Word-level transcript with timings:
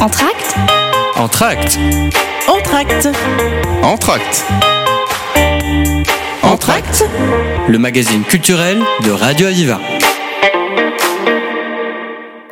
Entracte 0.00 0.54
Entracte. 1.14 1.78
Entracte. 2.48 3.08
Entracte. 3.82 4.44
Entracte. 6.42 7.04
Le 7.68 7.78
magazine 7.78 8.22
culturel 8.22 8.78
de 9.04 9.10
Radio 9.10 9.48
Aviva. 9.48 9.78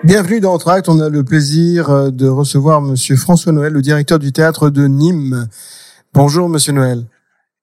Bienvenue 0.05 0.41
dans 0.41 0.53
Entracte. 0.53 0.91
On 0.91 1.01
a 1.01 1.09
le 1.09 1.25
plaisir 1.25 1.89
euh, 1.89 2.11
de 2.11 2.29
recevoir 2.29 2.83
Monsieur 2.83 3.17
François 3.17 3.53
Noël, 3.53 3.73
le 3.73 3.81
directeur 3.81 4.19
du 4.19 4.31
théâtre 4.31 4.69
de 4.69 4.87
Nîmes. 4.87 5.49
Bonjour, 6.13 6.51
Monsieur 6.51 6.75
Noël. 6.75 7.07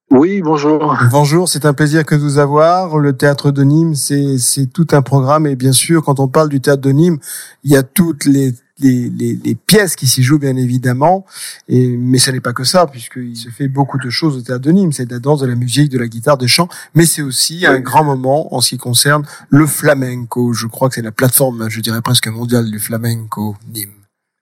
Oui, 0.09 0.41
bonjour. 0.41 0.97
Bonjour, 1.11 1.47
c'est 1.47 1.63
un 1.63 1.73
plaisir 1.73 2.05
que 2.05 2.15
de 2.15 2.21
vous 2.21 2.39
avoir. 2.39 2.97
Le 2.97 3.13
théâtre 3.13 3.51
de 3.51 3.63
Nîmes, 3.63 3.93
c'est 3.93 4.39
c'est 4.39 4.65
tout 4.65 4.87
un 4.93 5.03
programme 5.03 5.45
et 5.45 5.55
bien 5.55 5.73
sûr, 5.73 6.03
quand 6.03 6.19
on 6.19 6.27
parle 6.27 6.49
du 6.49 6.59
théâtre 6.59 6.81
de 6.81 6.91
Nîmes, 6.91 7.19
il 7.63 7.71
y 7.71 7.77
a 7.77 7.83
toutes 7.83 8.25
les 8.25 8.55
les, 8.79 9.09
les, 9.09 9.33
les 9.35 9.55
pièces 9.55 9.95
qui 9.95 10.07
s'y 10.07 10.23
jouent 10.23 10.39
bien 10.39 10.55
évidemment, 10.55 11.25
et 11.67 11.95
mais 11.97 12.17
ce 12.17 12.31
n'est 12.31 12.41
pas 12.41 12.53
que 12.53 12.63
ça 12.63 12.87
puisqu'il 12.87 13.35
se 13.35 13.49
fait 13.49 13.67
beaucoup 13.67 13.97
de 13.97 14.09
choses 14.09 14.37
au 14.37 14.41
théâtre 14.41 14.61
de 14.61 14.71
Nîmes. 14.71 14.91
C'est 14.91 15.05
de 15.05 15.13
la 15.13 15.19
danse, 15.19 15.41
de 15.41 15.47
la 15.47 15.55
musique, 15.55 15.91
de 15.91 15.99
la 15.99 16.07
guitare, 16.07 16.37
des 16.37 16.47
chants, 16.47 16.67
mais 16.93 17.05
c'est 17.05 17.21
aussi 17.21 17.65
un 17.65 17.79
grand 17.79 18.03
moment 18.03 18.53
en 18.53 18.61
ce 18.61 18.69
qui 18.69 18.77
concerne 18.77 19.25
le 19.49 19.65
flamenco. 19.65 20.53
Je 20.53 20.67
crois 20.67 20.89
que 20.89 20.95
c'est 20.95 21.01
la 21.01 21.11
plateforme, 21.11 21.69
je 21.69 21.79
dirais 21.79 22.01
presque 22.01 22.27
mondiale 22.27 22.69
du 22.69 22.79
flamenco 22.79 23.55
Nîmes. 23.73 23.89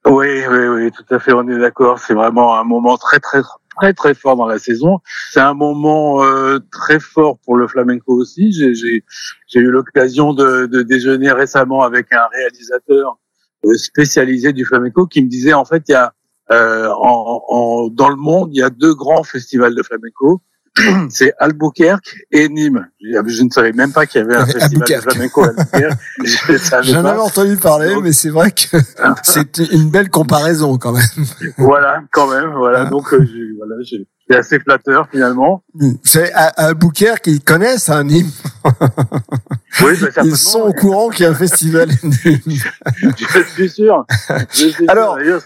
Oui, 0.06 0.28
oui, 0.50 0.68
oui, 0.68 0.92
tout 0.92 1.14
à 1.14 1.20
fait, 1.20 1.32
on 1.32 1.48
est 1.48 1.58
d'accord. 1.58 1.98
C'est 1.98 2.14
vraiment 2.14 2.60
un 2.60 2.66
moment 2.66 2.98
très, 2.98 3.20
très, 3.20 3.42
très, 3.78 3.94
très 3.94 4.14
fort 4.14 4.36
dans 4.36 4.48
la 4.48 4.60
saison. 4.60 5.00
C'est 5.32 5.40
un 5.40 5.54
moment 5.54 6.22
euh, 6.24 6.60
très 6.72 7.00
fort 7.00 7.38
pour 7.46 7.56
le 7.56 7.68
flamenco 7.68 8.14
aussi. 8.14 8.52
J'ai, 8.52 9.04
eu 9.56 9.72
l'occasion 9.72 10.34
de, 10.34 10.66
de 10.66 10.82
déjeuner 10.82 11.32
récemment 11.32 11.84
avec 11.84 12.12
un 12.12 12.28
réalisateur 12.34 13.18
spécialisé 13.76 14.54
du 14.54 14.66
flamenco 14.66 15.08
qui 15.08 15.24
me 15.24 15.30
disait 15.30 15.54
en 15.54 15.66
fait 15.66 15.84
il 15.88 15.92
y 15.92 15.96
a 15.96 16.14
euh, 16.52 16.90
en, 16.90 17.42
en, 17.48 17.88
dans 17.90 18.10
le 18.10 18.16
monde 18.18 18.50
il 18.52 18.58
y 18.60 18.64
a 18.64 18.70
deux 18.70 18.94
grands 18.94 19.24
festivals 19.24 19.76
de 19.76 19.84
flamenco 19.84 20.42
c'est 21.10 21.34
Albuquerque 21.38 22.16
et 22.32 22.50
Nîmes. 22.50 22.88
Je 23.00 23.44
ne 23.44 23.50
savais 23.52 23.74
même 23.74 23.92
pas 23.94 24.08
qu'il 24.08 24.22
y 24.22 24.24
avait 24.24 24.36
un 24.38 24.48
festival 24.48 24.88
de 24.88 25.02
flamenco 25.02 25.44
à 25.44 25.50
Albuquerque. 25.50 26.00
J'en 26.86 27.06
avais 27.06 27.20
entendu 27.20 27.58
parler, 27.58 27.94
Donc- 27.94 28.04
mais 28.06 28.12
c'est 28.12 28.32
vrai 28.32 28.50
que 28.50 28.78
c'est 29.22 29.60
une 29.72 29.92
belle 29.92 30.10
comparaison 30.10 30.80
quand 30.80 30.94
même. 30.94 31.26
Voilà, 31.60 32.02
quand 32.12 32.28
même. 32.28 32.54
Voilà, 32.56 32.86
Ah. 32.88 32.90
donc 32.90 33.14
euh, 33.14 33.24
j'ai- 33.24 33.54
voilà, 33.56 33.76
j'ai- 33.84 34.08
c'est 34.30 34.38
assez 34.38 34.60
flatteur 34.60 35.08
finalement. 35.12 35.64
Vous 35.74 36.00
savez, 36.04 36.32
à, 36.34 36.48
à 36.48 36.68
Albuquerque, 36.68 37.28
ils 37.28 37.42
connaissent 37.42 37.90
un 37.90 38.04
Nîmes. 38.06 38.32
Oui, 39.82 39.94
bah, 40.02 40.08
Ils 40.24 40.38
sont 40.38 40.62
au 40.62 40.74
courant 40.74 41.10
qu'il 41.10 41.24
y 41.24 41.28
a 41.28 41.32
un 41.32 41.36
festival. 41.36 41.90
Je 42.04 43.44
suis 43.54 43.70
sûr. 43.70 44.06
Je 44.52 44.56
suis 44.58 44.74
sûr. 44.74 44.86
Alors- 44.90 45.18
D'ailleurs, 45.18 45.42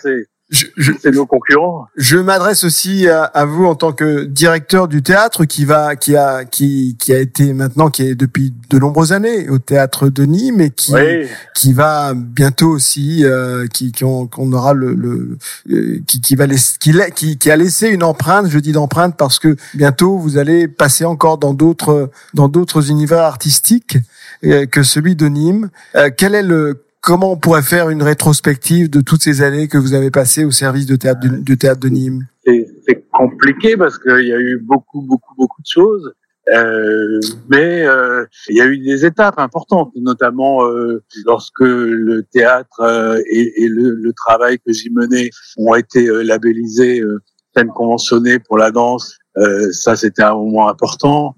c'est 0.49 0.67
je, 0.77 0.91
je, 0.91 0.91
c'est 1.01 1.11
nos 1.11 1.25
concurrents. 1.25 1.87
je 1.97 2.17
m'adresse 2.17 2.63
aussi 2.63 3.07
à, 3.07 3.23
à 3.23 3.45
vous 3.45 3.65
en 3.65 3.75
tant 3.75 3.91
que 3.91 4.23
directeur 4.23 4.87
du 4.87 5.01
théâtre 5.03 5.45
qui 5.45 5.65
va, 5.65 5.95
qui 5.95 6.15
a, 6.15 6.45
qui, 6.45 6.95
qui 6.99 7.13
a 7.13 7.19
été 7.19 7.53
maintenant, 7.53 7.89
qui 7.89 8.03
est 8.03 8.15
depuis 8.15 8.53
de 8.69 8.79
nombreuses 8.79 9.11
années 9.11 9.49
au 9.49 9.59
théâtre 9.59 10.09
de 10.09 10.23
Nîmes 10.23 10.61
et 10.61 10.69
qui, 10.69 10.93
Oui, 10.93 11.27
qui 11.55 11.73
va 11.73 12.13
bientôt 12.15 12.69
aussi, 12.69 13.25
euh, 13.25 13.67
qui, 13.67 13.91
qui 13.91 14.03
on- 14.05 14.27
qu'on 14.27 14.51
aura 14.53 14.73
le, 14.73 14.93
le 14.93 15.37
euh, 15.69 15.99
qui, 16.07 16.21
qui 16.21 16.35
va 16.35 16.45
laisser, 16.47 16.77
qui, 16.79 16.91
la- 16.93 17.09
qui, 17.11 17.37
qui 17.37 17.51
a 17.51 17.55
laissé 17.57 17.89
une 17.89 18.03
empreinte. 18.03 18.47
Je 18.49 18.59
dis 18.59 18.71
d'empreinte 18.71 19.15
parce 19.17 19.39
que 19.39 19.55
bientôt 19.73 20.17
vous 20.17 20.37
allez 20.37 20.67
passer 20.67 21.05
encore 21.05 21.37
dans 21.37 21.53
d'autres, 21.53 22.09
dans 22.33 22.47
d'autres 22.47 22.89
univers 22.89 23.23
artistiques 23.23 23.97
euh, 24.45 24.65
que 24.65 24.83
celui 24.83 25.15
de 25.15 25.27
Nîmes. 25.27 25.69
Euh, 25.95 26.09
quel 26.15 26.35
est 26.35 26.43
le 26.43 26.83
Comment 27.01 27.33
on 27.33 27.37
pourrait 27.37 27.61
faire 27.61 27.89
une 27.89 28.03
rétrospective 28.03 28.89
de 28.89 29.01
toutes 29.01 29.21
ces 29.21 29.41
années 29.41 29.67
que 29.67 29.77
vous 29.77 29.93
avez 29.93 30.11
passées 30.11 30.45
au 30.45 30.51
service 30.51 30.85
de 30.85 30.95
théâtre 30.95 31.79
de 31.79 31.89
Nîmes? 31.89 32.27
C'est 32.45 33.03
compliqué 33.11 33.77
parce 33.77 33.97
qu'il 33.97 34.27
y 34.27 34.33
a 34.33 34.39
eu 34.39 34.57
beaucoup, 34.57 35.01
beaucoup, 35.01 35.35
beaucoup 35.35 35.61
de 35.61 35.67
choses. 35.67 36.13
Euh, 36.53 37.19
mais 37.49 37.85
euh, 37.85 38.25
il 38.47 38.55
y 38.55 38.61
a 38.61 38.65
eu 38.65 38.77
des 38.77 39.05
étapes 39.05 39.37
importantes, 39.37 39.91
notamment 39.95 40.65
euh, 40.65 41.03
lorsque 41.25 41.59
le 41.59 42.23
théâtre 42.23 42.79
euh, 42.79 43.19
et, 43.29 43.67
le 43.67 44.13
travail 44.13 44.57
que 44.59 44.71
j'y 44.71 44.89
menais 44.89 45.29
ont 45.57 45.75
été 45.75 46.07
euh, 46.07 46.21
labellisés 46.21 47.01
euh, 47.01 47.21
scène 47.55 47.67
conventionnée 47.69 48.39
pour 48.39 48.57
la 48.57 48.71
danse. 48.71 49.17
Euh, 49.37 49.71
ça, 49.71 49.95
c'était 49.95 50.23
un 50.23 50.33
moment 50.33 50.67
important. 50.69 51.35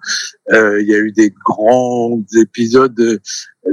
Euh, 0.54 0.82
il 0.82 0.88
y 0.88 0.94
a 0.96 0.98
eu 1.00 1.12
des 1.12 1.34
grands 1.46 2.20
épisodes, 2.38 3.00
euh, 3.00 3.18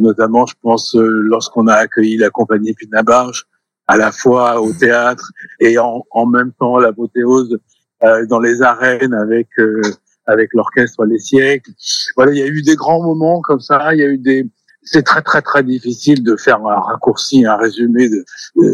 notamment, 0.00 0.46
je 0.46 0.54
pense, 0.62 0.94
euh, 0.96 1.06
lorsqu'on 1.22 1.66
a 1.68 1.74
accueilli 1.74 2.16
la 2.16 2.30
compagnie 2.30 2.74
Pinabarge, 2.74 3.44
à 3.86 3.96
la 3.96 4.10
fois 4.10 4.60
au 4.60 4.72
théâtre 4.72 5.30
et 5.60 5.78
en, 5.78 6.04
en 6.10 6.26
même 6.26 6.52
temps 6.58 6.78
l'apothéose 6.78 7.56
euh, 8.02 8.26
dans 8.26 8.40
les 8.40 8.60
arènes 8.62 9.14
avec 9.14 9.48
euh, 9.58 9.80
avec 10.26 10.50
l'orchestre 10.54 11.04
Les 11.04 11.20
Siècles. 11.20 11.70
Voilà, 12.16 12.32
il 12.32 12.38
y 12.38 12.42
a 12.42 12.46
eu 12.48 12.62
des 12.62 12.74
grands 12.74 13.00
moments 13.00 13.40
comme 13.42 13.60
ça. 13.60 13.94
Il 13.94 14.00
y 14.00 14.02
a 14.02 14.08
eu 14.08 14.18
des 14.18 14.44
c'est 14.82 15.04
très 15.04 15.22
très 15.22 15.40
très 15.40 15.62
difficile 15.62 16.24
de 16.24 16.34
faire 16.36 16.58
un 16.66 16.80
raccourci, 16.80 17.46
un 17.46 17.56
résumé. 17.56 18.08
De, 18.08 18.24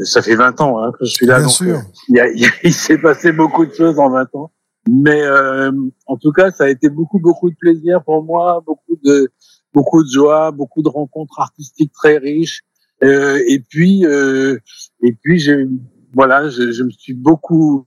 ça 0.04 0.22
fait 0.22 0.34
20 0.34 0.60
ans 0.62 0.82
hein, 0.82 0.92
que 0.98 1.04
je 1.04 1.10
suis 1.10 1.26
là, 1.26 1.36
Bien 1.36 1.42
donc 1.46 1.52
sûr. 1.54 1.80
il, 2.08 2.16
y 2.16 2.20
a- 2.20 2.28
il 2.30 2.40
y 2.40 2.46
a- 2.46 2.50
il 2.64 2.72
s'est 2.72 2.96
passé 2.98 3.32
beaucoup 3.32 3.66
de 3.66 3.74
choses 3.74 3.98
en 3.98 4.08
20 4.08 4.34
ans. 4.34 4.50
Mais 4.88 5.22
euh, 5.22 5.70
en 6.06 6.16
tout 6.16 6.32
cas, 6.32 6.50
ça 6.50 6.64
a 6.64 6.68
été 6.68 6.88
beaucoup 6.88 7.20
beaucoup 7.20 7.50
de 7.50 7.56
plaisir 7.56 8.02
pour 8.04 8.24
moi, 8.24 8.62
beaucoup 8.66 8.98
de 9.04 9.30
beaucoup 9.72 10.02
de 10.02 10.08
joie, 10.08 10.50
beaucoup 10.50 10.82
de 10.82 10.88
rencontres 10.88 11.38
artistiques 11.40 11.92
très 11.92 12.18
riches. 12.18 12.62
Euh, 13.04 13.40
et 13.48 13.60
puis 13.60 14.04
euh, 14.06 14.58
et 15.02 15.12
puis 15.12 15.38
j'ai 15.38 15.66
voilà, 16.14 16.48
je, 16.48 16.72
je 16.72 16.82
me 16.82 16.90
suis 16.90 17.14
beaucoup 17.14 17.86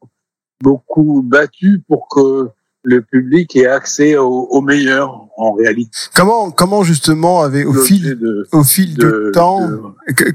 beaucoup 0.61 1.21
battu 1.21 1.83
pour 1.87 2.07
que 2.07 2.49
le 2.85 3.01
public 3.01 3.55
ait 3.55 3.67
accès 3.67 4.15
au, 4.17 4.47
au 4.49 4.61
meilleur 4.61 5.27
en 5.37 5.51
réalité. 5.53 5.89
Comment 6.15 6.51
comment 6.51 6.83
justement 6.83 7.41
avec 7.41 7.67
au 7.67 7.73
fil 7.73 8.17
de, 8.17 8.47
au 8.53 8.63
fil 8.63 8.95
de- 8.95 9.25
du 9.25 9.31
temps 9.31 9.67
de- 9.67 9.81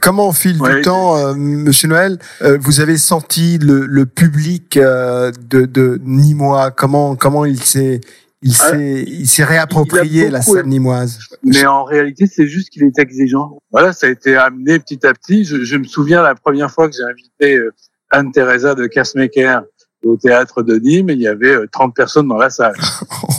Comment 0.03 0.28
au 0.28 0.33
fil 0.33 0.59
du 0.59 0.81
temps, 0.83 1.16
euh, 1.16 1.34
Monsieur 1.34 1.89
Noël, 1.89 2.19
euh, 2.43 2.59
vous 2.60 2.81
avez 2.81 2.99
senti 2.99 3.56
le, 3.59 3.87
le 3.87 4.05
public 4.05 4.77
euh, 4.77 5.31
de, 5.49 5.65
de 5.65 6.00
Nîmois? 6.05 6.71
Comment 6.72 7.16
comment 7.16 7.44
il 7.44 7.62
s'est 7.62 8.00
il 8.43 8.55
Ah, 8.60 8.71
s'est 8.71 9.05
il 9.06 9.28
s'est 9.28 9.44
réapproprié 9.44 10.27
il 10.27 10.33
la 10.33 10.43
scène 10.43 10.66
nîmoise? 10.66 11.19
Mais 11.44 11.65
en 11.66 11.84
réalité, 11.84 12.27
c'est 12.27 12.47
juste 12.47 12.71
qu'il 12.71 12.83
est 12.84 12.99
exigeant. 12.99 13.59
Voilà, 13.71 13.93
ça 13.93 14.06
a 14.06 14.10
été 14.10 14.34
amené 14.37 14.78
petit 14.78 15.06
à 15.06 15.12
petit. 15.15 15.44
Je, 15.44 15.62
je 15.62 15.77
me 15.77 15.84
souviens 15.84 16.22
la 16.22 16.34
première 16.34 16.71
fois 16.71 16.89
que 16.89 16.97
j'ai 16.97 17.05
invité 17.05 17.56
euh, 17.59 17.71
Anne-Thérèse 18.10 18.62
de 18.65 18.87
Kersmaker 18.87 19.62
au 20.05 20.16
théâtre 20.16 20.62
de 20.62 20.77
Nîmes, 20.77 21.11
il 21.11 21.21
y 21.21 21.28
avait 21.28 21.55
euh, 21.55 21.69
30 21.71 21.94
personnes 21.94 22.28
dans 22.28 22.38
la 22.38 22.50
salle. 22.50 22.77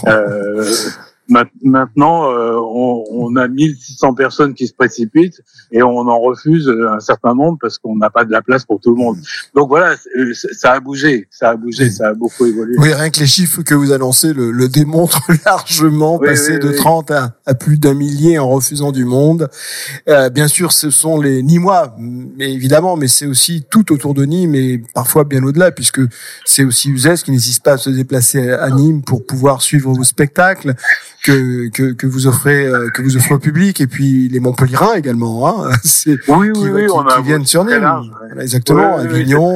Euh, 0.08 0.66
maintenant, 1.64 2.32
euh, 2.32 2.56
on, 2.60 3.04
on 3.12 3.36
a 3.36 3.48
1600 3.48 4.14
personnes 4.14 4.54
qui 4.54 4.68
se 4.68 4.74
précipitent 4.74 5.42
et 5.72 5.82
on 5.82 5.98
en 6.00 6.20
refuse 6.20 6.68
euh, 6.68 6.90
un 6.92 7.00
certain 7.00 7.34
nombre 7.34 7.58
parce 7.62 7.78
qu'on 7.78 7.96
n'a 7.96 8.10
pas 8.10 8.26
de 8.26 8.32
la 8.32 8.42
place 8.42 8.66
pour 8.66 8.80
tout 8.80 8.92
le 8.92 8.98
monde. 8.98 9.18
Donc 9.56 9.70
voilà, 9.70 9.96
euh, 10.18 10.34
ça 10.34 10.74
a 10.74 10.80
bougé, 10.80 11.28
ça 11.32 11.52
a 11.52 11.56
bougé, 11.56 11.90
ça 11.90 12.10
a 12.10 12.14
beaucoup 12.14 12.46
évolué. 12.46 12.76
Oui, 12.80 12.94
rien 12.94 13.10
que 13.10 13.20
les 13.20 13.28
chiffres 13.28 13.62
que 13.62 13.74
vous 13.74 13.92
annoncez 13.92 14.34
le, 14.34 14.52
le 14.52 14.68
démontrent 14.68 15.22
largement, 15.46 16.18
Oui, 16.20 16.28
passer 16.28 16.54
oui, 16.54 16.60
de 16.60 16.70
oui. 16.70 16.76
30 16.76 17.12
à, 17.12 17.36
à 17.46 17.54
plus 17.54 17.78
d'un 17.78 17.94
millier 17.94 18.38
en 18.38 18.50
refusant 18.50 18.92
du 18.92 19.06
monde. 19.06 19.50
Euh, 20.10 20.30
bien 20.30 20.48
sûr, 20.48 20.72
ce 20.72 20.90
sont 20.90 21.22
les 21.22 21.44
Nîmois, 21.44 21.96
mais 21.98 22.52
évidemment, 22.54 22.98
mais 22.98 23.08
c'est 23.08 23.26
aussi 23.26 23.64
tout 23.70 23.92
autour 23.94 24.14
de 24.14 24.26
Nîmes 24.26 24.56
et 24.56 24.84
parfois 24.94 25.24
bien 25.24 25.44
au-delà, 25.44 25.72
puisque 25.72 26.02
c'est 26.46 26.64
aussi 26.64 26.90
Uzès 26.90 27.16
qui 27.24 27.32
n'hésite 27.32 27.64
pas 27.64 27.74
à 27.74 27.78
se 27.78 27.90
déplacer 27.90 28.52
à 28.52 28.70
Nîmes 28.70 29.02
pour 29.02 29.26
pouvoir 29.26 29.62
suivre 29.62 29.94
vos 29.94 30.04
spectacles 30.04 30.76
que, 31.24 31.70
que, 31.70 31.92
que 31.94 32.08
vous 32.08 32.28
offrez 32.28 32.66
euh, 32.66 32.90
que 32.90 33.02
vous 33.02 33.16
offrez 33.18 33.36
au 33.36 33.40
public 33.40 33.80
et 33.82 33.88
puis 33.88 34.28
les 34.30 34.40
Montpellierins 34.40 34.94
également. 34.96 35.48
Hein, 35.48 35.72
c'est 35.84 36.18
Oui, 36.28 36.52
qui, 36.52 36.60
oui, 36.62 36.70
oui, 36.70 36.86
qui- 36.86 36.92
on 36.92 37.04
qui 37.06 37.14
a 37.14 37.22
viennent 37.22 37.46
sur 37.46 37.64
Nîmes. 37.66 37.82
large, 37.82 38.08
ouais. 38.08 38.28
Voilà, 38.28 38.42
exactement, 38.44 38.96
Oui, 38.98 39.04
Avignon, 39.06 39.54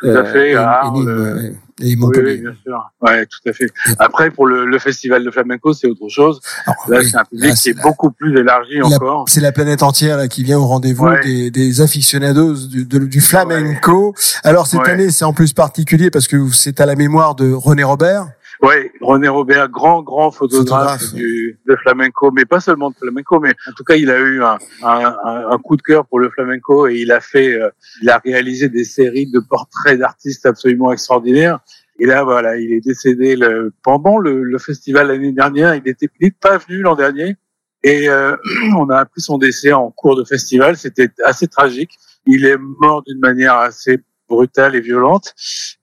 Tout 0.00 0.08
à 0.08 0.24
fait, 0.24 0.50
et, 0.52 0.56
euh, 0.56 1.96
Montpellier. 1.96 2.34
oui, 2.34 2.40
bien 2.42 2.54
sûr. 2.64 2.90
Ouais, 3.00 3.26
tout 3.26 3.48
à 3.48 3.52
fait. 3.52 3.66
Après, 3.98 4.30
pour 4.30 4.46
le, 4.46 4.64
le 4.66 4.78
festival 4.78 5.24
de 5.24 5.30
flamenco, 5.32 5.72
c'est 5.72 5.88
autre 5.88 6.08
chose. 6.08 6.40
Alors, 6.66 6.76
Là, 6.88 6.98
oui, 7.00 7.08
c'est 7.10 7.16
un 7.16 7.24
public 7.24 7.48
là, 7.50 7.54
qui 7.56 7.68
est 7.70 7.76
la- 7.76 7.82
beaucoup 7.82 8.10
plus 8.12 8.38
élargi 8.38 8.78
la- 8.78 8.86
encore. 8.86 9.24
C'est 9.28 9.40
la 9.40 9.50
planète 9.50 9.82
entière 9.82 10.16
là, 10.16 10.28
qui 10.28 10.44
vient 10.44 10.58
au 10.58 10.66
rendez-vous 10.66 11.06
Ouais. 11.06 11.20
des, 11.24 11.50
des 11.50 11.80
aficionados 11.80 12.54
du, 12.68 12.84
de- 12.84 12.98
du 13.00 13.20
flamenco. 13.20 14.14
Alors 14.44 14.66
cette 14.68 14.86
année, 14.86 15.10
c'est 15.10 15.24
en 15.24 15.32
plus 15.32 15.52
particulier 15.52 16.10
parce 16.10 16.28
que 16.28 16.48
c'est 16.52 16.80
à 16.80 16.86
la 16.86 16.94
mémoire 16.94 17.34
de 17.34 17.50
René 17.52 17.82
Robert. 17.82 18.28
Oui, 18.64 18.90
René 19.02 19.28
Robert, 19.28 19.68
grand, 19.68 20.02
grand 20.02 20.30
photographe, 20.30 21.00
Photographe, 21.02 21.14
du, 21.14 21.58
de 21.68 21.76
flamenco, 21.76 22.30
mais 22.30 22.44
pas 22.46 22.60
seulement 22.60 22.90
de 22.90 22.96
flamenco, 22.96 23.38
mais 23.40 23.50
en 23.68 23.72
tout 23.76 23.84
cas, 23.84 23.94
il 23.96 24.10
a 24.10 24.18
eu 24.18 24.42
un, 24.42 24.58
un, 24.82 25.16
un- 25.50 25.58
coup 25.58 25.76
de 25.76 25.82
cœur 25.82 26.06
pour 26.06 26.18
le 26.18 26.30
flamenco 26.30 26.86
et 26.88 26.96
il 26.96 27.12
a 27.12 27.20
fait, 27.20 27.52
euh, 27.60 27.68
il 28.02 28.08
a 28.08 28.18
réalisé 28.24 28.68
des 28.70 28.84
séries 28.84 29.30
de 29.30 29.40
portraits 29.40 29.98
d'artistes 29.98 30.46
absolument 30.46 30.92
extraordinaires. 30.92 31.60
Et 31.98 32.06
là, 32.06 32.24
voilà, 32.24 32.56
il 32.56 32.72
est 32.72 32.80
décédé 32.80 33.36
le, 33.36 33.72
pendant 33.82 34.18
le, 34.18 34.42
le 34.42 34.58
festival 34.58 35.08
l'année 35.08 35.32
dernière. 35.32 35.74
Il 35.74 35.86
était 35.86 36.08
il 36.20 36.28
est 36.28 36.36
pas 36.38 36.56
venu 36.58 36.80
l'an 36.80 36.96
dernier. 36.96 37.36
Et 37.82 38.08
euh, 38.08 38.34
on 38.78 38.88
a 38.88 38.98
appris 38.98 39.20
son 39.20 39.36
décès 39.38 39.72
en 39.72 39.90
cours 39.90 40.16
de 40.16 40.24
festival. 40.24 40.76
C'était 40.76 41.10
assez 41.24 41.48
tragique. 41.48 41.92
il 42.26 42.46
est 42.46 42.56
mort 42.58 43.02
d'une 43.02 43.20
manière 43.20 43.56
assez 43.56 43.98
brutale 44.34 44.74
et 44.76 44.80
violente. 44.80 45.34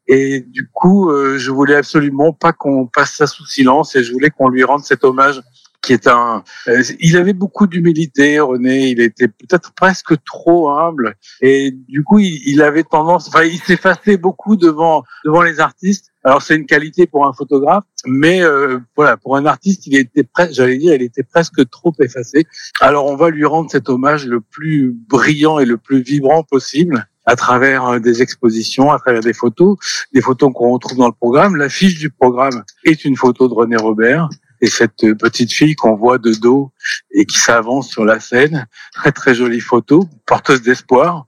Et 0.08 0.42
du 0.42 0.70
coup, 0.72 1.10
euh, 1.10 1.38
je 1.38 1.52
voulais 1.52 1.76
absolument 1.76 2.34
pas 2.34 2.52
qu'on 2.52 2.86
passe 2.88 3.16
ça 3.16 3.28
sous 3.28 3.46
silence 3.46 3.96
et 3.96 4.04
je 4.04 4.12
voulais 4.12 4.30
qu'on 4.30 4.50
lui 4.50 4.64
rende 4.64 4.84
cet 4.84 5.04
hommage 5.04 5.42
qui 5.82 5.94
est 5.94 6.08
un. 6.08 6.44
Euh, 6.68 6.84
il 7.00 7.18
avait 7.18 7.34
beaucoup 7.34 7.68
d'humilité, 7.68 8.40
René. 8.40 8.90
Il 8.90 9.02
était 9.02 9.28
peut-être 9.28 9.74
presque 9.74 10.14
trop 10.24 10.70
humble 10.70 11.16
et 11.42 11.72
du 11.72 12.04
coup, 12.04 12.20
il, 12.20 12.62
avait 12.62 12.84
tendance. 12.84 13.28
Enfin, 13.28 13.44
il 13.44 13.60
s'effaçait 13.60 14.18
beaucoup 14.18 14.56
devant 14.56 15.04
devant 15.26 15.42
les 15.42 15.60
artistes. 15.60 16.12
Alors 16.24 16.44
c'est 16.44 16.56
une 16.56 16.68
qualité 16.68 17.08
pour 17.08 17.26
un 17.26 17.34
photographe, 17.34 17.84
mais 18.06 18.44
euh, 18.44 18.78
voilà, 18.96 19.18
pour 19.18 19.36
un 19.38 19.46
artiste, 19.48 19.88
il 19.88 19.96
était 19.96 20.24
presque, 20.24 20.54
j'allais 20.54 20.78
dire, 20.78 20.94
il 20.94 21.02
était 21.02 21.24
presque 21.24 21.68
trop 21.70 21.94
effacé. 22.00 22.46
Alors 22.80 23.08
on 23.08 23.16
va 23.16 23.32
lui 23.32 23.46
rendre 23.46 23.72
cet 23.72 23.90
hommage 23.90 24.28
le 24.28 24.40
plus 24.40 24.96
brillant 25.10 25.58
et 25.58 25.66
le 25.66 25.78
plus 25.78 26.04
vibrant 26.04 26.44
possible 26.44 27.08
à 27.26 27.36
travers 27.36 27.86
euh, 27.86 28.00
des 28.00 28.22
expositions, 28.22 28.92
à 28.92 29.00
travers 29.00 29.22
des 29.22 29.34
photos, 29.34 29.78
des 30.14 30.22
photos 30.22 30.52
qu'on 30.54 30.72
retrouve 30.72 30.98
dans 30.98 31.08
le 31.08 31.14
programme. 31.14 31.56
L'affiche 31.56 32.00
du 32.00 32.10
programme 32.10 32.64
est 32.86 33.06
une 33.06 33.16
photo 33.16 33.48
de 33.48 33.54
René 33.54 33.78
Robert 33.78 34.30
et 34.62 34.68
cette 34.68 35.14
petite 35.18 35.52
fille 35.52 35.76
qu'on 35.76 35.96
voit 35.96 36.18
de 36.18 36.34
dos 36.34 36.72
et 37.12 37.26
qui 37.26 37.40
s'avance 37.40 37.90
sur 37.90 38.06
la 38.06 38.20
scène. 38.20 38.68
Très 38.94 39.12
très 39.12 39.34
jolie 39.34 39.60
photo, 39.60 40.06
porteuse 40.26 40.62
d'espoir. 40.62 41.26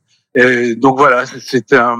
donc 0.77 0.97
voilà, 0.97 1.25
c'est 1.25 1.73
un, 1.73 1.97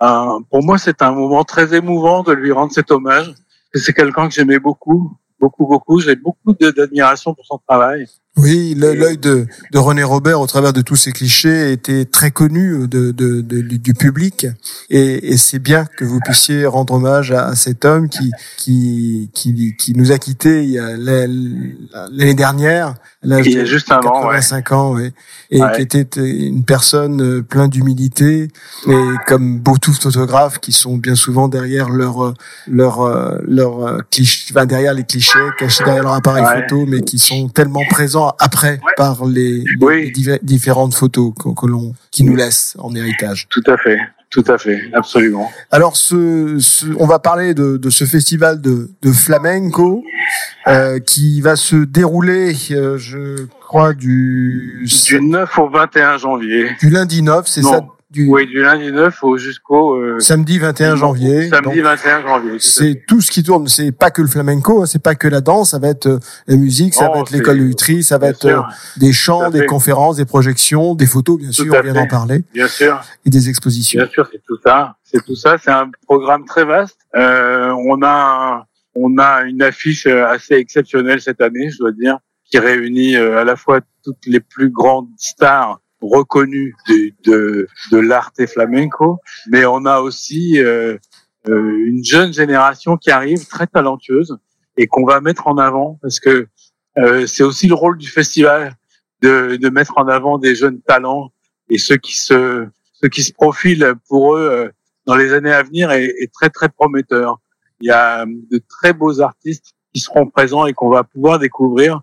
un, 0.00 0.38
pour 0.50 0.62
moi 0.62 0.78
c'est 0.78 1.02
un 1.02 1.12
moment 1.12 1.44
très 1.44 1.74
émouvant 1.74 2.22
de 2.22 2.32
lui 2.32 2.52
rendre 2.52 2.72
cet 2.72 2.90
hommage. 2.90 3.32
C'est 3.74 3.92
quelqu'un 3.92 4.28
que 4.28 4.34
j'aimais 4.34 4.58
beaucoup, 4.58 5.16
beaucoup, 5.40 5.66
beaucoup. 5.66 6.00
J'ai 6.00 6.16
beaucoup 6.16 6.54
d'admiration 6.54 7.34
pour 7.34 7.44
son 7.44 7.60
travail. 7.66 8.06
Oui, 8.38 8.74
l'œil 8.76 9.16
de, 9.16 9.46
de, 9.72 9.78
René 9.78 10.02
Robert, 10.02 10.42
au 10.42 10.46
travers 10.46 10.74
de 10.74 10.82
tous 10.82 10.96
ces 10.96 11.10
clichés, 11.10 11.72
était 11.72 12.04
très 12.04 12.30
connu 12.30 12.86
de, 12.86 13.10
de, 13.10 13.40
du 13.40 13.94
public, 13.94 14.46
et, 14.90 15.32
et 15.32 15.38
c'est 15.38 15.58
bien 15.58 15.86
que 15.86 16.04
vous 16.04 16.20
puissiez 16.20 16.66
rendre 16.66 16.94
hommage 16.94 17.32
à, 17.32 17.54
cet 17.54 17.86
homme 17.86 18.10
qui 18.10 18.30
qui 18.58 19.30
qui, 19.32 19.74
qui 19.78 19.94
nous 19.94 20.12
a 20.12 20.18
quittés 20.18 20.76
l'année 20.98 22.34
dernière, 22.34 22.96
l'âge 23.22 23.48
de 23.48 23.64
juste 23.64 23.88
85 23.88 24.72
ans, 24.72 24.92
ouais, 24.92 25.14
et 25.50 25.60
qui 25.74 25.80
était 25.80 26.06
une 26.20 26.64
personne 26.64 27.22
euh, 27.22 27.42
pleine 27.42 27.68
d'humilité, 27.68 28.48
et 28.86 29.04
comme 29.26 29.60
beaucoup 29.60 29.92
de 29.92 29.96
photographes 29.96 30.58
qui 30.58 30.72
sont 30.72 30.98
bien 30.98 31.14
souvent 31.14 31.48
derrière 31.48 31.88
leur 31.88 32.34
leur 32.68 33.00
euh, 33.00 33.38
leur 33.46 33.80
euh, 33.80 33.98
cliché, 34.10 34.52
enfin, 34.52 34.66
derrière 34.66 34.92
les 34.92 35.04
clichés, 35.04 35.38
cachés 35.58 35.84
derrière 35.84 36.02
leur 36.02 36.12
appareil 36.12 36.44
photo, 36.44 36.84
mais 36.86 37.00
qui 37.00 37.18
sont 37.18 37.48
tellement 37.48 37.82
présents 37.88 38.25
après 38.38 38.80
par 38.96 39.24
les, 39.26 39.64
différentes 40.42 40.94
photos 40.94 41.32
que, 41.38 41.66
l'on 41.66 41.94
qui 42.10 42.24
nous 42.24 42.36
laissent 42.36 42.76
en 42.78 42.94
héritage. 42.94 43.46
Tout 43.50 43.64
à 43.66 43.76
fait. 43.76 43.98
Tout 44.28 44.44
à 44.48 44.58
fait, 44.58 44.90
absolument. 44.92 45.50
Alors, 45.70 45.96
ce, 45.96 46.58
on 46.98 47.06
va 47.06 47.20
parler 47.20 47.54
de, 47.54 47.90
ce 47.90 48.04
festival 48.04 48.60
de, 48.60 48.88
flamenco 49.12 50.02
euh, 50.66 50.98
qui 50.98 51.40
va 51.40 51.54
se 51.54 51.76
dérouler, 51.76 52.54
euh, 52.72 52.98
je 52.98 53.46
crois, 53.60 53.94
du... 53.94 54.86
Du 55.06 55.20
9 55.20 55.58
au 55.58 55.68
21 55.68 56.18
janvier. 56.18 56.70
Du 56.80 56.90
lundi 56.90 57.22
9, 57.22 57.46
c'est 57.46 57.62
ça 57.62 57.86
oui, 58.14 58.46
du 58.46 58.62
lundi 58.62 58.92
9 58.92 59.24
au 59.24 59.36
jusqu'au 59.36 59.96
euh, 59.96 60.20
samedi 60.20 60.58
21 60.58 60.94
janvier. 60.94 61.48
Samedi 61.48 61.80
21 61.80 62.22
janvier. 62.22 62.58
C'est 62.60 63.02
tout 63.06 63.20
ce 63.20 63.30
qui 63.32 63.42
tourne. 63.42 63.66
C'est 63.66 63.90
pas 63.90 64.10
que 64.10 64.22
le 64.22 64.28
flamenco, 64.28 64.82
hein, 64.82 64.86
c'est 64.86 65.02
pas 65.02 65.16
que 65.16 65.26
la 65.26 65.40
danse. 65.40 65.70
Ça 65.70 65.80
va 65.80 65.88
être 65.88 66.06
euh, 66.06 66.18
la 66.46 66.56
musique, 66.56 66.94
ça 66.94 67.08
va 67.08 67.20
être 67.20 67.32
l'école 67.32 67.58
de 67.58 68.02
ça 68.02 68.18
va 68.18 68.28
être 68.28 68.44
euh, 68.44 68.60
des 68.96 69.12
chants, 69.12 69.50
des 69.50 69.66
conférences, 69.66 70.16
des 70.16 70.24
projections, 70.24 70.94
des 70.94 71.06
photos, 71.06 71.38
bien 71.38 71.50
sûr. 71.50 71.74
On 71.76 71.82
vient 71.82 71.94
d'en 71.94 72.06
parler. 72.06 72.44
Bien 72.54 72.68
sûr. 72.68 73.00
Et 73.24 73.30
des 73.30 73.48
expositions. 73.48 74.00
Bien 74.00 74.10
sûr, 74.10 74.28
c'est 74.30 74.42
tout 74.46 74.58
ça. 74.64 74.96
C'est 75.02 75.24
tout 75.24 75.36
ça. 75.36 75.56
C'est 75.58 75.72
un 75.72 75.90
programme 76.06 76.44
très 76.44 76.64
vaste. 76.64 76.98
Euh, 77.16 77.74
on 77.88 78.02
a 78.04 78.66
on 78.94 79.18
a 79.18 79.42
une 79.42 79.62
affiche 79.62 80.06
assez 80.06 80.54
exceptionnelle 80.54 81.20
cette 81.20 81.40
année, 81.40 81.70
je 81.70 81.78
dois 81.78 81.92
dire, 81.92 82.18
qui 82.48 82.58
réunit 82.58 83.16
à 83.16 83.44
la 83.44 83.56
fois 83.56 83.80
toutes 84.02 84.24
les 84.26 84.40
plus 84.40 84.70
grandes 84.70 85.08
stars 85.18 85.80
reconnu 86.00 86.74
de, 86.88 87.12
de, 87.24 87.68
de 87.90 87.98
l'arte 87.98 88.44
flamenco, 88.46 89.18
mais 89.48 89.64
on 89.64 89.84
a 89.86 90.00
aussi 90.00 90.60
euh, 90.60 90.96
euh, 91.48 91.86
une 91.86 92.04
jeune 92.04 92.32
génération 92.32 92.96
qui 92.96 93.10
arrive 93.10 93.46
très 93.46 93.66
talentueuse 93.66 94.36
et 94.76 94.86
qu'on 94.86 95.04
va 95.04 95.20
mettre 95.20 95.46
en 95.46 95.58
avant 95.58 95.98
parce 96.02 96.20
que 96.20 96.48
euh, 96.98 97.26
c'est 97.26 97.42
aussi 97.42 97.68
le 97.68 97.74
rôle 97.74 97.98
du 97.98 98.08
festival 98.08 98.74
de, 99.22 99.56
de 99.56 99.68
mettre 99.68 99.96
en 99.96 100.08
avant 100.08 100.38
des 100.38 100.54
jeunes 100.54 100.80
talents 100.82 101.32
et 101.70 101.78
ceux 101.78 101.96
qui 101.96 102.16
se 102.16 102.66
ceux 102.92 103.08
qui 103.08 103.22
se 103.22 103.32
profilent 103.32 103.94
pour 104.08 104.36
eux 104.36 104.48
euh, 104.50 104.68
dans 105.06 105.16
les 105.16 105.32
années 105.32 105.52
à 105.52 105.62
venir 105.62 105.90
est, 105.92 106.06
est, 106.06 106.32
très 106.32 106.50
très 106.50 106.68
prometteur. 106.68 107.38
Il 107.80 107.88
y 107.88 107.90
a 107.90 108.24
de 108.26 108.60
très 108.68 108.92
beaux 108.92 109.20
artistes 109.20 109.74
qui 109.94 110.00
seront 110.00 110.26
présents 110.26 110.66
et 110.66 110.72
qu'on 110.72 110.90
va 110.90 111.04
pouvoir 111.04 111.38
découvrir, 111.38 112.00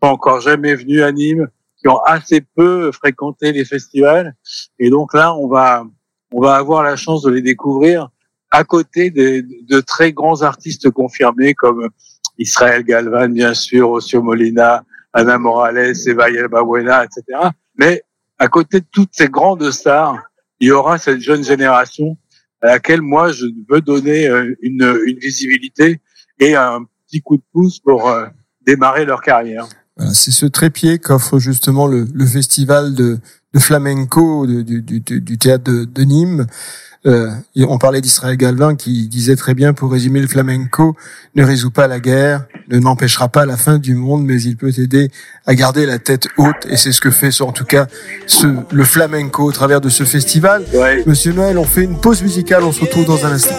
pas 0.00 0.08
encore 0.08 0.40
jamais 0.40 0.74
venus 0.74 1.02
à 1.02 1.12
Nîmes, 1.12 1.48
qui 1.82 1.88
ont 1.88 2.00
assez 2.04 2.40
peu 2.40 2.92
fréquenté 2.92 3.52
les 3.52 3.64
festivals. 3.64 4.34
Et 4.78 4.88
donc 4.88 5.12
là, 5.14 5.34
on 5.34 5.48
va, 5.48 5.84
on 6.32 6.40
va 6.40 6.54
avoir 6.54 6.82
la 6.82 6.96
chance 6.96 7.22
de 7.22 7.30
les 7.30 7.42
découvrir 7.42 8.08
à 8.50 8.64
côté 8.64 9.10
de, 9.10 9.44
de 9.66 9.80
très 9.80 10.12
grands 10.12 10.42
artistes 10.42 10.90
confirmés 10.90 11.54
comme 11.54 11.88
Israël 12.38 12.84
Galvan, 12.84 13.28
bien 13.28 13.54
sûr, 13.54 13.90
Ocio 13.90 14.22
Molina, 14.22 14.84
Ana 15.12 15.38
Morales, 15.38 15.94
Eva 16.06 16.26
Babuena, 16.48 17.04
etc. 17.04 17.48
Mais 17.76 18.02
à 18.38 18.48
côté 18.48 18.80
de 18.80 18.86
toutes 18.90 19.12
ces 19.12 19.28
grandes 19.28 19.70
stars, 19.70 20.18
il 20.60 20.68
y 20.68 20.70
aura 20.70 20.98
cette 20.98 21.20
jeune 21.20 21.42
génération 21.42 22.16
à 22.60 22.66
laquelle 22.68 23.02
moi 23.02 23.32
je 23.32 23.46
veux 23.68 23.80
donner 23.80 24.28
euh, 24.28 24.54
une, 24.62 25.00
une 25.06 25.18
visibilité 25.18 26.00
et 26.38 26.54
un 26.54 26.84
petit 27.06 27.20
coup 27.20 27.36
de 27.36 27.42
pouce 27.52 27.80
pour 27.80 28.08
euh, 28.08 28.26
démarrer 28.60 29.04
leur 29.04 29.20
carrière 29.20 29.66
c'est 30.12 30.30
ce 30.30 30.46
trépied 30.46 30.98
qu'offre 30.98 31.38
justement 31.38 31.86
le, 31.86 32.06
le, 32.12 32.26
festival 32.26 32.94
de, 32.94 33.18
de 33.52 33.58
flamenco 33.58 34.46
du, 34.46 34.64
du, 34.64 35.00
du, 35.00 35.38
théâtre 35.38 35.64
de, 35.64 35.84
de 35.84 36.02
Nîmes. 36.02 36.46
Euh, 37.04 37.30
on 37.56 37.78
parlait 37.78 38.00
d'Israël 38.00 38.36
Galvin 38.36 38.76
qui 38.76 39.08
disait 39.08 39.34
très 39.34 39.54
bien, 39.54 39.72
pour 39.72 39.90
résumer, 39.90 40.20
le 40.20 40.28
flamenco 40.28 40.94
ne 41.34 41.44
résout 41.44 41.72
pas 41.72 41.88
la 41.88 41.98
guerre, 41.98 42.44
ne 42.68 42.78
n'empêchera 42.78 43.28
pas 43.28 43.44
la 43.44 43.56
fin 43.56 43.78
du 43.78 43.94
monde, 43.94 44.24
mais 44.24 44.40
il 44.40 44.56
peut 44.56 44.72
aider 44.78 45.10
à 45.46 45.54
garder 45.54 45.84
la 45.84 45.98
tête 45.98 46.28
haute. 46.36 46.64
Et 46.68 46.76
c'est 46.76 46.92
ce 46.92 47.00
que 47.00 47.10
fait, 47.10 47.40
en 47.40 47.50
tout 47.52 47.64
cas, 47.64 47.86
ce, 48.26 48.46
le 48.70 48.84
flamenco 48.84 49.42
au 49.42 49.52
travers 49.52 49.80
de 49.80 49.88
ce 49.88 50.04
festival. 50.04 50.64
Monsieur 51.06 51.32
Noël, 51.32 51.58
on 51.58 51.64
fait 51.64 51.82
une 51.82 51.98
pause 51.98 52.22
musicale, 52.22 52.62
on 52.62 52.72
se 52.72 52.82
retrouve 52.82 53.06
dans 53.06 53.26
un 53.26 53.32
instant. 53.32 53.56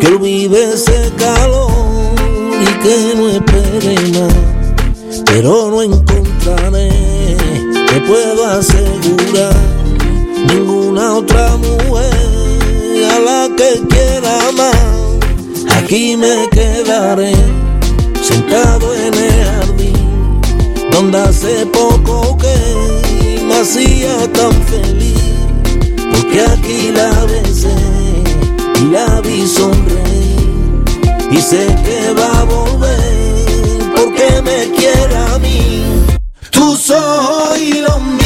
Que 0.00 0.06
olvide 0.06 0.74
ese 0.74 1.12
calor 1.18 1.70
y 2.60 2.64
que 2.82 3.14
no 3.16 3.28
espere 3.28 3.94
más, 4.18 5.22
pero 5.24 5.70
no 5.70 5.82
encontraré, 5.82 6.88
te 7.88 8.00
puedo 8.06 8.46
asegurar, 8.46 9.54
ninguna 10.48 11.16
otra 11.16 11.56
mujer 11.56 13.10
a 13.12 13.18
la 13.18 13.48
que 13.56 13.82
quiera 13.88 14.38
más. 14.56 15.76
Aquí 15.76 16.16
me 16.16 16.48
quedaré 16.50 17.34
sentado 18.22 18.94
en 18.94 19.14
el 19.14 19.44
jardín, 19.44 20.40
donde 20.92 21.18
hace 21.18 21.66
poco 21.66 22.38
que 22.38 23.44
me 23.46 23.56
hacía 23.60 24.32
tan 24.32 24.52
feliz, 24.62 25.20
porque 26.12 26.40
aquí 26.40 26.92
la 26.94 27.10
la 28.84 29.20
vi 29.20 29.46
sonreír 29.46 30.84
y 31.30 31.40
sé 31.40 31.66
que 31.84 32.12
va 32.14 32.40
a 32.40 32.44
volver 32.44 33.92
porque 33.94 34.42
me 34.42 34.70
quiere 34.76 35.16
a 35.16 35.38
mí. 35.38 35.84
Tú 36.50 36.76
soy 36.76 37.72
lo 37.80 37.98
mío. 38.00 38.25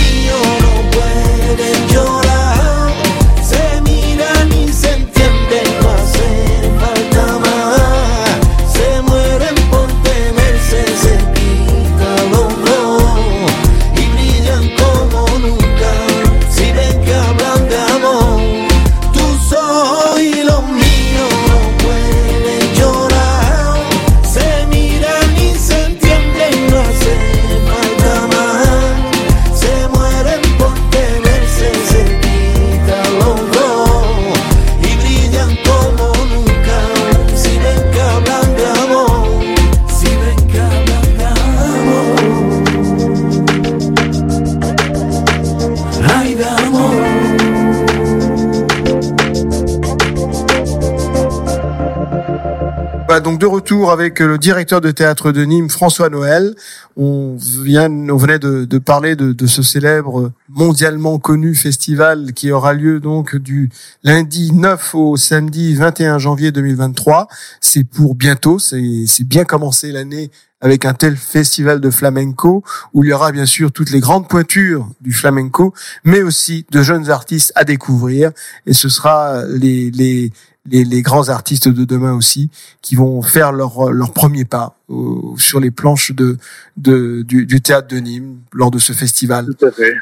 Avec 53.70 54.18
le 54.18 54.36
directeur 54.36 54.80
de 54.80 54.90
théâtre 54.90 55.30
de 55.30 55.44
Nîmes, 55.44 55.70
François 55.70 56.08
Noël. 56.08 56.54
On 56.96 57.36
vient, 57.36 57.88
on 57.88 58.16
venait 58.16 58.40
de, 58.40 58.64
de 58.64 58.78
parler 58.78 59.14
de, 59.14 59.32
de 59.32 59.46
ce 59.46 59.62
célèbre 59.62 60.32
mondialement 60.48 61.18
connu 61.18 61.54
festival 61.54 62.32
qui 62.32 62.50
aura 62.50 62.72
lieu 62.72 62.98
donc 62.98 63.36
du 63.36 63.70
lundi 64.02 64.52
9 64.52 64.94
au 64.96 65.16
samedi 65.16 65.74
21 65.74 66.18
janvier 66.18 66.50
2023. 66.50 67.28
C'est 67.60 67.84
pour 67.84 68.16
bientôt, 68.16 68.58
c'est 68.58 69.24
bien 69.24 69.44
commencé 69.44 69.92
l'année 69.92 70.30
avec 70.60 70.84
un 70.84 70.94
tel 70.94 71.16
festival 71.16 71.80
de 71.80 71.90
flamenco 71.90 72.62
où 72.92 73.04
il 73.04 73.10
y 73.10 73.12
aura 73.12 73.32
bien 73.32 73.46
sûr 73.46 73.72
toutes 73.72 73.90
les 73.90 74.00
grandes 74.00 74.28
pointures 74.28 74.88
du 75.00 75.12
flamenco, 75.12 75.74
mais 76.04 76.22
aussi 76.22 76.66
de 76.70 76.82
jeunes 76.82 77.10
artistes 77.10 77.52
à 77.54 77.64
découvrir. 77.64 78.32
Et 78.66 78.72
ce 78.72 78.88
sera 78.88 79.44
les, 79.46 79.90
les, 79.90 80.32
les, 80.66 80.84
les 80.84 81.02
grands 81.02 81.28
artistes 81.28 81.68
de 81.68 81.84
demain 81.84 82.12
aussi 82.12 82.50
qui 82.82 82.94
vont 82.94 83.22
faire 83.22 83.52
leur, 83.52 83.90
leur 83.90 84.12
premier 84.12 84.44
pas 84.44 84.76
euh, 84.90 85.36
sur 85.36 85.60
les 85.60 85.70
planches 85.70 86.12
de, 86.12 86.36
de, 86.76 87.22
du, 87.22 87.46
du 87.46 87.60
théâtre 87.60 87.88
de 87.88 87.98
Nîmes 87.98 88.38
lors 88.52 88.70
de 88.70 88.78
ce 88.78 88.92
festival. 88.92 89.46
Tout 89.58 89.66
à 89.66 89.72
fait. 89.72 89.94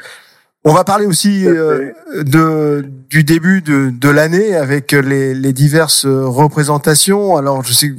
On 0.65 0.73
va 0.73 0.83
parler 0.83 1.05
aussi 1.05 1.47
euh, 1.47 1.91
de 2.21 2.85
du 3.09 3.23
début 3.23 3.61
de, 3.61 3.89
de 3.91 4.09
l'année 4.09 4.55
avec 4.55 4.91
les, 4.91 5.33
les 5.33 5.53
diverses 5.53 6.05
représentations. 6.05 7.37
Alors 7.37 7.63
je 7.63 7.71
sais, 7.73 7.93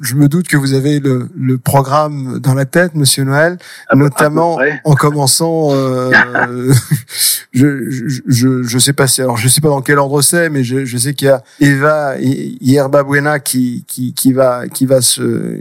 je 0.00 0.14
me 0.14 0.26
doute 0.26 0.48
que 0.48 0.56
vous 0.56 0.72
avez 0.72 0.98
le, 0.98 1.28
le 1.36 1.58
programme 1.58 2.38
dans 2.40 2.54
la 2.54 2.64
tête, 2.64 2.94
Monsieur 2.94 3.24
Noël, 3.24 3.58
peu- 3.90 3.98
notamment 3.98 4.58
en 4.84 4.94
commençant. 4.94 5.68
Euh, 5.72 6.10
je, 7.52 7.90
je 7.90 8.20
je 8.26 8.62
je 8.62 8.78
sais 8.78 8.94
pas 8.94 9.06
si 9.06 9.20
alors 9.20 9.36
je 9.36 9.46
sais 9.48 9.60
pas 9.60 9.68
dans 9.68 9.82
quel 9.82 9.98
ordre 9.98 10.22
c'est, 10.22 10.48
mais 10.48 10.64
je, 10.64 10.84
je 10.86 10.96
sais 10.96 11.12
qu'il 11.12 11.28
y 11.28 11.30
a 11.30 11.42
Eva 11.60 12.14
Yerba 12.18 13.02
Buena 13.04 13.40
qui 13.40 13.84
qui 13.86 14.14
qui 14.14 14.32
va 14.32 14.68
qui 14.68 14.86
va 14.86 15.00
se 15.02 15.60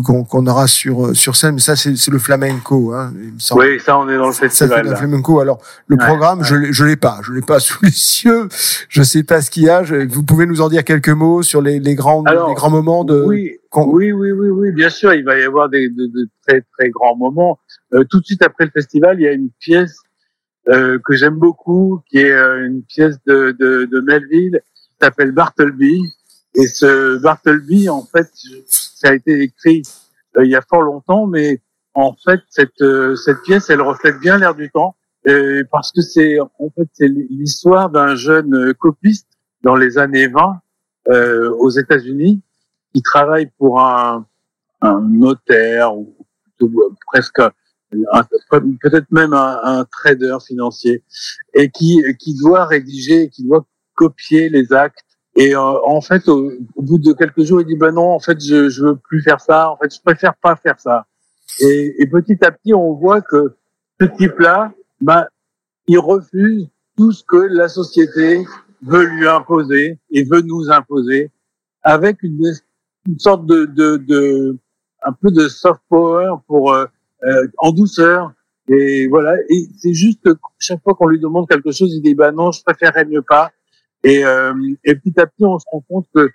qu'on 0.00 0.46
aura 0.46 0.66
sur 0.66 1.14
sur 1.14 1.36
scène, 1.36 1.54
mais 1.56 1.60
ça 1.60 1.76
c'est 1.76 1.96
c'est 1.96 2.10
le 2.10 2.18
flamenco, 2.18 2.92
hein, 2.94 3.12
il 3.22 3.34
me 3.34 3.38
semble. 3.38 3.62
Oui, 3.62 3.80
ça, 3.80 3.98
on 3.98 4.08
est 4.08 4.16
dans 4.16 4.28
le 4.28 4.32
festival. 4.32 4.86
là. 4.86 4.96
flamenco. 4.96 5.40
Alors 5.40 5.60
le 5.86 5.96
Ouais, 5.96 6.06
programme, 6.06 6.42
je 6.44 6.72
je 6.72 6.84
l'ai 6.84 6.96
pas, 6.96 7.20
je 7.22 7.32
l'ai 7.32 7.42
pas 7.42 7.58
sous 7.60 7.78
les 7.82 7.90
yeux. 7.90 8.48
Je 8.88 9.02
sais 9.02 9.22
pas 9.22 9.42
ce 9.42 9.50
qu'il 9.50 9.64
y 9.64 9.68
a. 9.70 9.84
Je- 9.84 10.06
vous 10.08 10.22
pouvez 10.22 10.46
nous 10.46 10.60
en 10.62 10.68
dire 10.68 10.84
quelques 10.84 11.10
mots 11.10 11.42
sur 11.42 11.60
les, 11.60 11.78
les 11.78 11.94
grands 11.94 12.22
Alors, 12.24 12.48
les 12.48 12.54
grands 12.54 12.70
moments 12.70 13.04
de. 13.04 13.22
Oui, 13.22 13.58
oui, 13.74 14.12
oui, 14.12 14.32
oui, 14.32 14.48
oui, 14.48 14.72
bien 14.72 14.90
sûr, 14.90 15.12
il 15.14 15.24
va 15.24 15.38
y 15.38 15.42
avoir 15.42 15.68
des, 15.68 15.88
de, 15.88 16.06
de 16.06 16.28
très 16.46 16.62
très 16.78 16.88
grands 16.90 17.16
moments. 17.16 17.58
Euh, 17.94 18.04
tout 18.08 18.20
de 18.20 18.24
suite 18.24 18.42
après 18.42 18.64
le 18.64 18.70
festival, 18.70 19.20
il 19.20 19.24
y 19.24 19.28
a 19.28 19.32
une 19.32 19.50
pièce 19.60 19.96
euh, 20.68 20.98
que 21.04 21.14
j'aime 21.14 21.34
beaucoup, 21.36 22.00
qui 22.08 22.18
est 22.18 22.30
euh, 22.32 22.66
une 22.66 22.82
pièce 22.82 23.16
de, 23.26 23.54
de, 23.58 23.84
de 23.90 24.00
Melville, 24.00 24.60
qui 24.74 24.90
s'appelle 25.00 25.32
Bartleby. 25.32 26.00
Et 26.54 26.66
ce 26.66 27.16
Bartleby, 27.18 27.88
en 27.88 28.02
fait, 28.02 28.28
ça 29.02 29.10
a 29.10 29.14
été 29.14 29.42
écrit 29.42 29.82
euh, 30.36 30.44
il 30.44 30.50
y 30.50 30.54
a 30.54 30.62
fort 30.62 30.82
longtemps, 30.82 31.26
mais 31.26 31.60
en 31.94 32.14
fait, 32.24 32.40
cette 32.48 32.80
euh, 32.80 33.16
cette 33.16 33.42
pièce, 33.42 33.68
elle 33.68 33.82
reflète 33.82 34.18
bien 34.20 34.38
l'air 34.38 34.54
du 34.54 34.70
temps, 34.70 34.96
euh, 35.28 35.64
parce 35.70 35.92
que 35.92 36.00
c'est 36.00 36.38
en 36.40 36.70
fait 36.74 36.88
c'est 36.92 37.08
l'histoire 37.08 37.90
d'un 37.90 38.14
jeune 38.14 38.72
copiste 38.74 39.28
dans 39.62 39.74
les 39.74 39.98
années 39.98 40.28
20 40.28 40.60
euh, 41.08 41.50
aux 41.58 41.70
États-Unis 41.70 42.42
qui 42.94 43.02
travaille 43.02 43.50
pour 43.58 43.80
un, 43.80 44.26
un 44.80 45.00
notaire 45.00 45.96
ou 45.96 46.14
euh, 46.62 46.68
presque 47.06 47.40
peut-être 48.80 49.10
même 49.10 49.32
un, 49.32 49.60
un 49.62 49.84
trader 49.84 50.38
financier 50.46 51.02
et 51.54 51.70
qui 51.70 52.02
qui 52.18 52.34
doit 52.36 52.64
rédiger, 52.64 53.28
qui 53.28 53.44
doit 53.44 53.66
copier 53.94 54.48
les 54.48 54.72
actes. 54.72 55.11
Et 55.36 55.54
euh, 55.54 55.60
en 55.60 56.00
fait, 56.00 56.28
au, 56.28 56.52
au 56.76 56.82
bout 56.82 56.98
de 56.98 57.12
quelques 57.12 57.42
jours, 57.42 57.60
il 57.60 57.66
dit 57.66 57.76
ben 57.76 57.92
non, 57.92 58.10
en 58.10 58.20
fait, 58.20 58.38
je 58.40 58.68
je 58.68 58.84
veux 58.84 58.96
plus 58.96 59.22
faire 59.22 59.40
ça. 59.40 59.70
En 59.70 59.76
fait, 59.76 59.94
je 59.94 60.00
préfère 60.00 60.34
pas 60.36 60.56
faire 60.56 60.78
ça. 60.78 61.06
Et, 61.60 62.02
et 62.02 62.06
petit 62.06 62.38
à 62.44 62.50
petit, 62.50 62.74
on 62.74 62.92
voit 62.92 63.20
que 63.20 63.54
ce 64.00 64.06
type-là, 64.06 64.72
ben, 65.00 65.26
il 65.86 65.98
refuse 65.98 66.68
tout 66.96 67.12
ce 67.12 67.24
que 67.24 67.36
la 67.36 67.68
société 67.68 68.44
veut 68.82 69.04
lui 69.04 69.26
imposer 69.26 69.98
et 70.10 70.24
veut 70.24 70.42
nous 70.42 70.70
imposer 70.70 71.30
avec 71.82 72.22
une, 72.22 72.52
une 73.06 73.18
sorte 73.18 73.46
de, 73.46 73.64
de, 73.64 73.96
de 73.96 74.58
un 75.04 75.12
peu 75.12 75.30
de 75.30 75.48
soft 75.48 75.80
power 75.88 76.36
pour 76.46 76.72
euh, 76.72 76.86
euh, 77.24 77.46
en 77.58 77.72
douceur 77.72 78.32
et 78.68 79.08
voilà 79.08 79.36
et 79.48 79.68
c'est 79.76 79.94
juste 79.94 80.22
que 80.22 80.30
chaque 80.58 80.82
fois 80.82 80.94
qu'on 80.94 81.08
lui 81.08 81.18
demande 81.18 81.48
quelque 81.48 81.72
chose 81.72 81.92
il 81.92 82.02
dit 82.02 82.14
bah 82.14 82.30
non 82.30 82.52
je 82.52 82.62
préférerais 82.62 83.04
mieux 83.04 83.22
pas 83.22 83.50
et, 84.04 84.24
euh, 84.24 84.52
et 84.84 84.94
petit 84.94 85.18
à 85.18 85.26
petit 85.26 85.44
on 85.44 85.58
se 85.58 85.64
rend 85.70 85.82
compte 85.88 86.06
que 86.14 86.30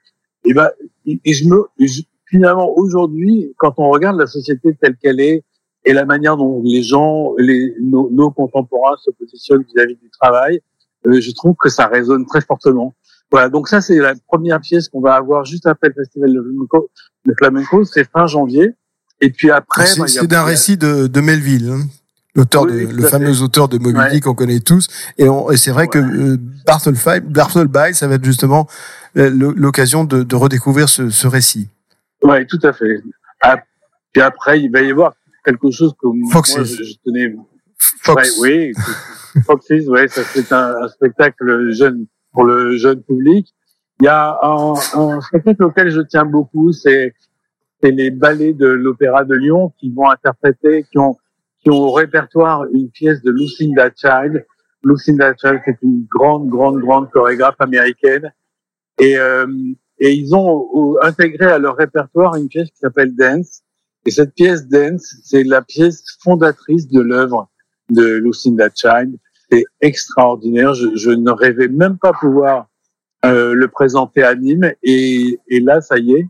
et 0.45 0.53
ben 0.53 0.69
et, 1.05 1.19
et 1.23 1.33
je 1.33 1.45
me 1.47 1.65
je- 1.79 2.01
finalement 2.25 2.69
aujourd'hui 2.77 3.53
quand 3.57 3.73
on 3.77 3.89
regarde 3.89 4.17
la 4.17 4.27
société 4.27 4.75
telle 4.81 4.97
qu'elle 4.97 5.19
est 5.19 5.43
et 5.85 5.93
la 5.93 6.05
manière 6.05 6.37
dont 6.37 6.61
les 6.63 6.83
gens 6.83 7.33
les 7.37 7.73
nos, 7.81 8.09
nos 8.11 8.31
contemporains 8.31 8.97
se 8.97 9.11
positionnent 9.11 9.63
vis-à-vis 9.63 9.95
du 9.95 10.09
travail 10.09 10.61
euh, 11.05 11.19
je 11.21 11.31
trouve 11.31 11.55
que 11.55 11.69
ça 11.69 11.87
résonne 11.87 12.25
très 12.25 12.41
fortement 12.41 12.95
voilà, 13.31 13.49
donc 13.49 13.67
ça 13.67 13.81
c'est 13.81 13.97
la 13.97 14.13
première 14.27 14.61
pièce 14.61 14.87
qu'on 14.87 15.01
va 15.01 15.15
avoir 15.15 15.43
juste 15.43 15.65
après 15.65 15.89
le 15.89 15.93
festival 15.95 16.31
de 16.31 17.33
flamenco. 17.37 17.83
C'est 17.83 18.09
fin 18.09 18.25
janvier. 18.25 18.71
Et 19.19 19.31
puis 19.31 19.51
après, 19.51 19.85
c'est 19.85 19.99
bah, 19.99 20.07
c'est 20.07 20.27
d'un 20.27 20.43
récit 20.43 20.77
de, 20.77 21.07
de 21.07 21.21
Melville, 21.21 21.69
hein, 21.69 21.81
l'auteur 22.37 22.61
Oui, 22.63 22.71
de 22.71 22.85
oui, 22.87 22.93
le 22.93 23.07
fameux 23.07 23.33
fait. 23.33 23.41
auteur 23.41 23.67
de 23.67 23.77
Moby 23.77 23.97
Ouais. 23.97 24.11
Dick 24.11 24.23
qu'on 24.23 24.33
connaît 24.35 24.59
tous. 24.61 24.87
Et, 25.17 25.25
c'est 25.57 25.71
vrai 25.71 25.87
que 25.87 25.97
euh, 25.99 26.37
Bartleby, 26.65 27.19
Bartleby, 27.27 27.93
ça 27.93 28.07
va 28.07 28.15
être 28.15 28.23
justement 28.23 28.67
euh, 29.17 29.29
l'o- 29.29 29.53
l'occasion 29.55 30.05
de, 30.05 30.23
de 30.23 30.35
redécouvrir 30.35 30.87
ce, 30.87 31.09
ce 31.09 31.27
récit. 31.27 31.67
Ouais, 32.23 32.45
tout 32.45 32.59
à 32.63 32.71
fait. 32.71 33.01
Ah, 33.41 33.57
Puis 34.13 34.21
après, 34.21 34.61
il 34.61 34.71
va 34.71 34.81
y 34.81 34.91
avoir 34.91 35.13
quelque 35.43 35.69
chose 35.71 35.93
que 36.01 36.07
Foxes. 36.31 36.55
moi 36.55 36.63
je, 36.63 36.83
je 36.83 36.93
tenais. 37.03 37.35
Fox. 38.01 38.39
Ouais, 38.39 38.71
oui, 38.75 39.41
Foxes, 39.45 39.87
ouais, 39.87 40.07
ça 40.07 40.21
c'est 40.23 40.51
un, 40.51 40.75
un 40.83 40.87
spectacle 40.87 41.71
jeune 41.71 42.05
pour 42.33 42.43
le 42.45 42.75
jeune 42.77 43.01
public. 43.01 43.53
Il 44.01 44.05
y 44.05 44.07
a 44.07 44.37
un, 44.43 44.73
un 44.95 45.21
spectacle 45.21 45.63
auquel 45.63 45.89
je 45.91 46.01
tiens 46.01 46.25
beaucoup, 46.25 46.71
c'est 46.71 47.13
les 47.83 48.09
ballets 48.11 48.53
de 48.53 48.67
l'Opéra 48.67 49.23
de 49.23 49.35
Lyon 49.35 49.71
qui 49.79 49.91
vont 49.91 50.09
interpréter, 50.09 50.85
qui 50.91 50.97
ont 50.97 51.17
qui 51.67 51.71
ont 51.71 51.81
au 51.81 51.91
répertoire 51.91 52.63
une 52.71 52.89
pièce 52.89 53.21
de 53.23 53.29
Lucinda 53.29 53.89
Child. 53.93 54.45
Lucinda 54.85 55.33
Child, 55.35 55.59
c'est 55.65 55.77
une 55.81 56.05
grande, 56.09 56.47
grande, 56.47 56.79
grande 56.79 57.11
chorégraphe 57.11 57.59
américaine. 57.59 58.31
Et, 59.01 59.17
euh, 59.17 59.45
et 59.99 60.13
ils 60.13 60.33
ont 60.33 60.95
intégré 61.01 61.45
à 61.45 61.59
leur 61.59 61.75
répertoire 61.75 62.35
une 62.35 62.47
pièce 62.47 62.69
qui 62.69 62.77
s'appelle 62.77 63.13
Dance. 63.13 63.63
Et 64.05 64.11
cette 64.11 64.33
pièce 64.33 64.65
Dance, 64.69 65.13
c'est 65.25 65.43
la 65.43 65.61
pièce 65.61 66.05
fondatrice 66.23 66.87
de 66.87 67.01
l'œuvre 67.01 67.49
de 67.89 68.13
Lucinda 68.13 68.69
Child. 68.73 69.17
C'est 69.51 69.65
extraordinaire. 69.81 70.73
Je, 70.73 71.09
ne 71.09 71.31
rêvais 71.31 71.67
même 71.67 71.97
pas 71.97 72.13
pouvoir 72.13 72.69
euh, 73.25 73.53
le 73.53 73.67
présenter 73.67 74.23
à 74.23 74.35
Nîmes. 74.35 74.71
Et, 74.83 75.37
là, 75.49 75.81
ça 75.81 75.97
y 75.97 76.13
est, 76.13 76.27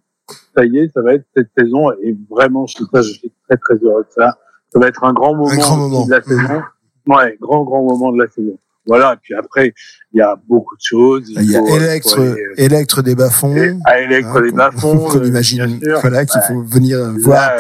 ça 0.55 0.65
y 0.65 0.79
est, 0.79 0.91
ça 0.95 1.03
va 1.03 1.13
être 1.13 1.25
cette 1.35 1.51
saison. 1.55 1.91
Et 2.01 2.17
vraiment, 2.27 2.65
je 2.65 2.77
suis 3.03 3.31
très 3.47 3.57
très 3.57 3.75
heureux 3.83 4.03
de 4.03 4.11
ça. 4.11 4.35
Ça 4.73 4.79
va 4.79 4.87
être 4.87 5.03
un 5.03 5.13
grand 5.13 5.33
moment, 5.33 5.45
grand 5.45 5.57
aussi 5.57 5.77
moment. 5.77 6.05
de 6.05 6.11
la 6.11 6.21
saison. 6.21 6.61
Ouais, 7.07 7.37
grand 7.39 7.63
grand 7.63 7.83
moment 7.83 8.11
de 8.11 8.21
la 8.21 8.27
saison. 8.27 8.57
voilà. 8.85 9.13
Et 9.13 9.17
puis 9.21 9.33
après, 9.33 9.73
il 10.13 10.17
y 10.17 10.21
a 10.21 10.35
beaucoup 10.47 10.75
de 10.75 10.81
choses. 10.81 11.23
Il, 11.29 11.49
y 11.49 11.55
a 11.55 11.61
Electre, 11.61 12.19
Electre 12.57 13.01
des 13.01 13.15
Bas-Fonds. 13.15 13.79
À 13.85 13.99
Electre 13.99 14.41
des 14.41 14.51
Bas-Fonds. 14.51 15.07
On 15.15 15.23
imagine, 15.23 15.79
voilà, 16.01 16.25
qu'il 16.25 16.41
faut 16.41 16.61
venir 16.63 16.99
voir. 17.19 17.51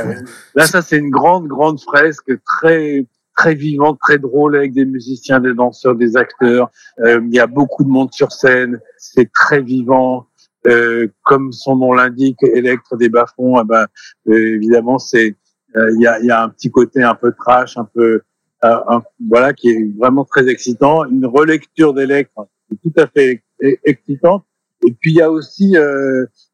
Là, 0.55 0.67
ça, 0.67 0.81
c'est 0.81 0.97
une 0.97 1.09
grande, 1.09 1.47
grande 1.47 1.79
fresque 1.79 2.31
très, 2.45 3.05
très 3.37 3.55
vivante, 3.55 3.99
très 4.01 4.17
drôle 4.17 4.57
avec 4.57 4.73
des 4.73 4.85
musiciens, 4.85 5.39
des 5.39 5.53
danseurs, 5.53 5.95
des 5.95 6.17
acteurs. 6.17 6.69
Euh, 6.99 7.21
il 7.25 7.33
y 7.33 7.39
a 7.39 7.47
beaucoup 7.47 7.85
de 7.85 7.89
monde 7.89 8.11
sur 8.11 8.31
scène. 8.33 8.79
C'est 8.97 9.31
très 9.31 9.61
vivant. 9.61 10.27
Euh, 10.67 11.07
comme 11.23 11.53
son 11.53 11.77
nom 11.77 11.93
l'indique, 11.93 12.43
Electre 12.43 12.97
des 12.97 13.07
bas-fonds, 13.07 13.61
eh 13.61 13.63
ben, 13.63 13.85
euh, 14.27 14.55
évidemment, 14.55 14.99
c'est 14.99 15.29
euh, 15.29 15.33
il 15.75 16.01
y, 16.01 16.07
a, 16.07 16.19
y, 16.21 16.31
a, 16.31 16.43
un 16.43 16.49
petit 16.49 16.71
côté 16.71 17.03
un 17.03 17.15
peu 17.15 17.33
trash, 17.33 17.77
un 17.77 17.85
peu 17.85 18.21
un, 18.61 19.01
voilà, 19.29 19.53
qui 19.53 19.69
est 19.69 19.97
vraiment 19.97 20.25
très 20.25 20.47
excitant. 20.49 21.05
Une 21.05 21.25
relecture 21.25 21.93
d'Electre, 21.93 22.47
tout 22.81 22.93
à 22.97 23.07
fait 23.07 23.43
excitante. 23.83 24.45
Et 24.87 24.93
puis 24.93 25.11
il 25.11 25.17
y 25.17 25.21
a 25.21 25.31
aussi 25.31 25.75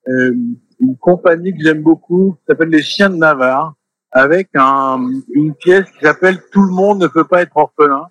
une 0.05 0.97
compagnie 0.99 1.53
que 1.53 1.63
j'aime 1.63 1.83
beaucoup, 1.83 2.35
qui 2.39 2.45
s'appelle 2.47 2.69
les 2.69 2.81
Chiens 2.81 3.09
de 3.09 3.15
Navarre, 3.15 3.75
avec 4.11 4.49
un, 4.55 5.09
une 5.33 5.55
pièce 5.55 5.89
qui 5.91 6.05
s'appelle 6.05 6.39
Tout 6.51 6.63
le 6.63 6.71
monde 6.71 7.01
ne 7.01 7.07
peut 7.07 7.25
pas 7.25 7.41
être 7.41 7.55
orphelin. 7.55 8.07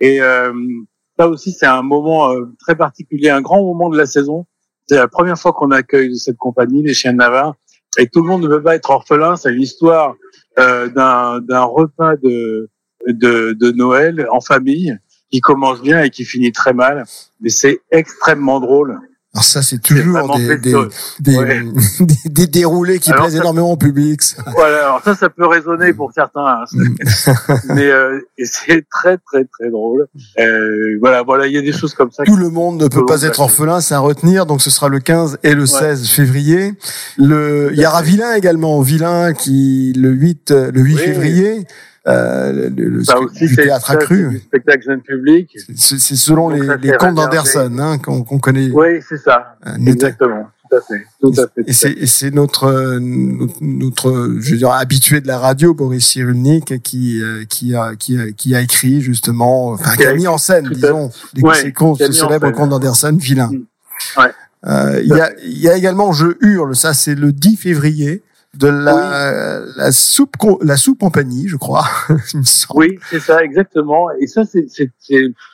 Et 0.00 0.20
ça 1.18 1.28
aussi, 1.28 1.52
c'est 1.52 1.66
un 1.66 1.82
moment 1.82 2.32
très 2.60 2.76
particulier, 2.76 3.30
un 3.30 3.42
grand 3.42 3.62
moment 3.62 3.88
de 3.88 3.96
la 3.96 4.06
saison 4.06 4.46
c'est 4.88 4.96
la 4.96 5.08
première 5.08 5.38
fois 5.38 5.52
qu'on 5.52 5.70
accueille 5.70 6.16
cette 6.18 6.36
compagnie, 6.36 6.82
les 6.82 6.94
Chiens 6.94 7.12
de 7.12 7.18
Navarre, 7.18 7.54
et 7.98 8.08
tout 8.08 8.20
le 8.20 8.28
monde 8.28 8.42
ne 8.42 8.48
veut 8.48 8.62
pas 8.62 8.74
être 8.74 8.90
orphelin. 8.90 9.36
C'est 9.36 9.52
l'histoire 9.52 10.14
euh, 10.58 10.88
d'un 10.88 11.62
repas 11.62 12.16
de, 12.16 12.68
de, 13.06 13.52
de 13.52 13.70
Noël 13.70 14.26
en 14.30 14.40
famille 14.40 14.98
qui 15.30 15.40
commence 15.40 15.80
bien 15.80 16.02
et 16.02 16.10
qui 16.10 16.24
finit 16.24 16.52
très 16.52 16.74
mal, 16.74 17.04
mais 17.40 17.48
c'est 17.48 17.80
extrêmement 17.90 18.60
drôle. 18.60 18.98
Alors 19.34 19.44
ça, 19.44 19.62
c'est 19.62 19.78
toujours 19.82 20.36
des, 20.36 20.58
des, 20.58 20.74
des, 21.20 22.16
des, 22.26 22.46
déroulés 22.46 22.98
qui 22.98 23.12
plaisent 23.12 23.36
énormément 23.36 23.72
au 23.72 23.76
public. 23.76 24.20
Voilà, 24.54 24.86
alors 24.86 25.00
ça, 25.02 25.14
ça 25.14 25.30
peut 25.30 25.46
résonner 25.46 25.94
pour 25.94 26.12
certains, 26.12 26.46
hein, 26.46 26.64
mais 27.68 27.86
euh, 27.86 28.20
c'est 28.44 28.86
très 28.90 29.16
très 29.16 29.44
très 29.44 29.70
drôle. 29.70 30.06
Euh, 30.38 30.98
voilà, 31.00 31.22
voilà, 31.22 31.46
il 31.46 31.54
y 31.54 31.58
a 31.58 31.62
des 31.62 31.72
choses 31.72 31.94
comme 31.94 32.10
ça. 32.10 32.24
Tout 32.24 32.36
le 32.36 32.50
monde 32.50 32.82
ne 32.82 32.88
peut 32.88 33.06
pas 33.06 33.22
être 33.22 33.40
orphelin, 33.40 33.80
c'est 33.80 33.94
à 33.94 34.00
retenir. 34.00 34.44
Donc 34.44 34.60
ce 34.60 34.68
sera 34.68 34.88
le 34.88 35.00
15 35.00 35.38
et 35.42 35.54
le 35.54 35.64
16 35.64 36.08
février. 36.10 36.74
Le, 37.16 37.70
il 37.72 37.80
y 37.80 37.86
aura 37.86 38.02
Vilain 38.02 38.34
également, 38.34 38.80
Vilain 38.82 39.32
qui 39.32 39.94
le 39.96 40.10
8 40.10 40.50
le 40.50 40.80
8 40.80 40.96
février. 40.98 41.66
Euh, 42.08 42.68
le, 42.76 43.04
ça 43.04 43.20
aussi, 43.20 43.46
du 43.46 43.54
théâtre 43.54 43.92
accru. 43.92 44.40
spectacle 44.46 44.82
jeune 44.84 45.02
public. 45.02 45.56
C'est 45.76 45.98
selon 46.16 46.48
les, 46.48 46.60
les 46.82 46.96
contes 46.96 47.14
d'Anderson 47.14 47.76
hein, 47.78 47.98
qu'on 47.98 48.38
connaît. 48.38 48.70
Oui, 48.70 49.00
c'est 49.08 49.18
ça. 49.18 49.56
Euh, 49.66 49.76
Exactement. 49.86 50.48
Tout 50.68 50.76
à 50.76 50.80
fait. 50.80 51.06
Tout 51.20 51.32
à 51.38 51.46
fait. 51.48 51.94
Et 52.00 52.06
c'est 52.06 52.30
notre, 52.30 52.98
notre, 53.60 54.36
je 54.40 54.52
veux 54.52 54.56
dire, 54.56 54.70
habitué 54.70 55.20
de 55.20 55.28
la 55.28 55.38
radio, 55.38 55.74
Boris 55.74 56.04
Cyrulnik, 56.04 56.82
qui, 56.82 57.22
euh, 57.22 57.44
qui 57.44 57.76
a, 57.76 57.94
qui 57.94 58.18
a, 58.18 58.32
qui 58.32 58.54
a 58.54 58.60
écrit 58.62 59.00
justement, 59.00 59.68
enfin, 59.68 59.94
qui 59.94 60.04
a 60.04 60.14
mis 60.14 60.26
en 60.26 60.38
scène, 60.38 60.68
disons, 60.70 61.10
les 61.34 61.42
ouais, 61.42 61.72
contes, 61.72 61.98
ce 61.98 62.10
célèbre 62.10 62.50
conte 62.50 62.70
d'Anderson, 62.70 63.16
vilain. 63.20 63.50
Mm. 63.52 64.20
Ouais. 64.20 64.32
Euh, 64.64 65.00
il 65.02 65.08
y, 65.08 65.20
a, 65.20 65.32
y 65.44 65.68
a 65.68 65.76
également 65.76 66.12
Je 66.12 66.28
hurle, 66.40 66.74
ça 66.76 66.94
c'est 66.94 67.16
le 67.16 67.32
10 67.32 67.56
février 67.56 68.22
de 68.58 68.68
la, 68.68 69.60
la 69.76 69.92
soupe 69.92 70.36
la 70.60 70.76
soupe 70.76 71.00
compagnie, 71.00 71.48
je 71.48 71.56
crois. 71.56 71.84
oui, 72.74 72.98
c'est 73.08 73.20
ça 73.20 73.42
exactement. 73.42 74.10
Et 74.20 74.26
ça, 74.26 74.42
c'est 74.44 74.66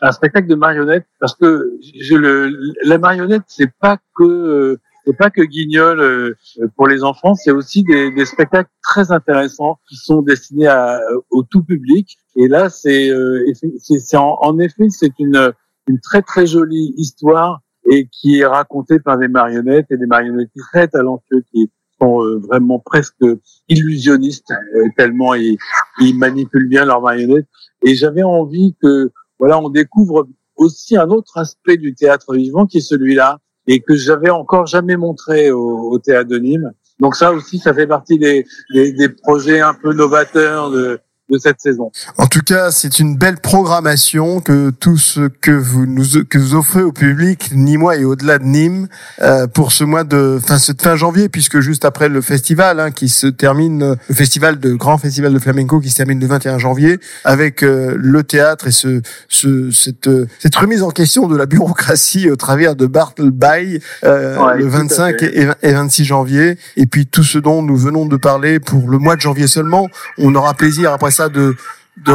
un 0.02 0.12
spectacle 0.12 0.48
de 0.48 0.56
marionnettes 0.56 1.06
parce 1.20 1.34
que 1.34 1.78
je, 2.00 2.16
le, 2.16 2.52
la 2.84 2.98
marionnette, 2.98 3.42
c'est 3.46 3.70
pas 3.80 3.98
que 4.16 4.78
c'est 5.06 5.16
pas 5.16 5.30
que 5.30 5.42
Guignol 5.42 6.00
euh, 6.00 6.34
pour 6.76 6.86
les 6.86 7.02
enfants, 7.02 7.34
c'est 7.34 7.52
aussi 7.52 7.82
des, 7.82 8.10
des, 8.10 8.26
spectacles 8.26 8.68
très 8.82 9.10
intéressants 9.10 9.78
qui 9.88 9.96
sont 9.96 10.20
destinés 10.20 10.66
à, 10.66 11.00
au 11.30 11.44
tout 11.44 11.62
public. 11.62 12.18
Et 12.36 12.48
là, 12.48 12.68
c'est 12.68 13.08
euh, 13.10 13.44
c'est 13.78 14.16
en, 14.16 14.38
en, 14.40 14.58
effet 14.58 14.90
c'est 14.90 15.18
une 15.18 15.52
une 15.86 16.00
très 16.00 16.20
très 16.20 16.46
jolie 16.46 16.92
histoire 16.96 17.60
et 17.90 18.06
qui 18.08 18.40
est 18.40 18.46
racontée 18.46 18.98
par 18.98 19.18
des 19.18 19.28
marionnettes 19.28 19.86
et 19.90 19.96
des 19.96 20.06
marionnettes 20.06 20.50
très 20.72 20.88
talentueux 20.88 21.42
qui 21.50 21.70
euh, 22.02 22.40
vraiment 22.48 22.78
presque 22.78 23.24
illusionnistes 23.68 24.50
euh, 24.50 24.88
tellement 24.96 25.34
ils, 25.34 25.56
ils 26.00 26.16
manipulent 26.16 26.68
bien 26.68 26.84
leurs 26.84 27.02
marionnettes. 27.02 27.46
Et 27.84 27.94
j'avais 27.94 28.22
envie 28.22 28.74
que 28.80 29.10
voilà, 29.38 29.58
on 29.58 29.68
découvre 29.68 30.28
aussi 30.56 30.96
un 30.96 31.08
autre 31.10 31.38
aspect 31.38 31.76
du 31.76 31.94
théâtre 31.94 32.34
vivant 32.34 32.66
qui 32.66 32.78
est 32.78 32.82
celui-là 32.82 33.38
et 33.66 33.80
que 33.80 33.94
j'avais 33.94 34.30
encore 34.30 34.66
jamais 34.66 34.96
montré 34.96 35.50
au, 35.50 35.90
au, 35.90 35.98
théâtre 35.98 36.30
de 36.30 36.38
Nîmes. 36.38 36.72
Donc 37.00 37.14
ça 37.14 37.32
aussi, 37.32 37.58
ça 37.58 37.74
fait 37.74 37.86
partie 37.86 38.18
des, 38.18 38.44
des, 38.72 38.92
des 38.92 39.08
projets 39.08 39.60
un 39.60 39.74
peu 39.74 39.92
novateurs 39.92 40.70
de, 40.70 41.00
de 41.30 41.38
cette 41.38 41.60
saison. 41.60 41.90
En 42.16 42.26
tout 42.26 42.40
cas, 42.40 42.70
c'est 42.70 42.98
une 42.98 43.16
belle 43.16 43.38
programmation 43.38 44.40
que 44.40 44.70
tout 44.70 44.96
ce 44.96 45.28
que 45.28 45.50
vous 45.50 45.86
nous 45.86 46.24
que 46.28 46.38
vous 46.38 46.54
offrez 46.54 46.82
au 46.82 46.92
public, 46.92 47.50
Nîmois 47.52 47.96
et 47.96 48.04
au-delà 48.04 48.38
de 48.38 48.44
Nîmes, 48.44 48.88
euh, 49.20 49.46
pour 49.46 49.72
ce 49.72 49.84
mois 49.84 50.04
de 50.04 50.40
fin 50.44 50.58
cette 50.58 50.80
fin 50.80 50.96
janvier, 50.96 51.28
puisque 51.28 51.60
juste 51.60 51.84
après 51.84 52.08
le 52.08 52.20
festival 52.20 52.80
hein, 52.80 52.90
qui 52.90 53.08
se 53.08 53.26
termine, 53.26 53.96
le 54.08 54.14
festival 54.14 54.58
de 54.58 54.72
grand 54.72 54.96
festival 54.96 55.32
de 55.32 55.38
flamenco 55.38 55.80
qui 55.80 55.90
se 55.90 55.96
termine 55.96 56.18
le 56.18 56.26
21 56.26 56.58
janvier, 56.58 56.98
avec 57.24 57.62
euh, 57.62 57.94
le 57.98 58.22
théâtre 58.22 58.68
et 58.68 58.72
ce, 58.72 59.02
ce 59.28 59.70
cette 59.70 60.08
cette 60.38 60.56
remise 60.56 60.82
en 60.82 60.90
question 60.90 61.28
de 61.28 61.36
la 61.36 61.46
bureaucratie 61.46 62.30
au 62.30 62.36
travers 62.36 62.74
de 62.74 62.86
Bartle 62.86 63.30
Bay 63.30 63.80
euh, 64.04 64.54
le 64.54 64.66
25 64.66 65.22
et, 65.22 65.48
et 65.62 65.72
26 65.72 66.04
janvier, 66.04 66.58
et 66.76 66.86
puis 66.86 67.06
tout 67.06 67.24
ce 67.24 67.38
dont 67.38 67.62
nous 67.62 67.76
venons 67.76 68.06
de 68.06 68.16
parler 68.16 68.60
pour 68.60 68.88
le 68.88 68.98
mois 68.98 69.16
de 69.16 69.20
janvier 69.20 69.46
seulement, 69.46 69.88
on 70.16 70.34
aura 70.34 70.54
plaisir 70.54 70.92
après 70.92 71.10
de 71.26 71.56
de, 72.04 72.12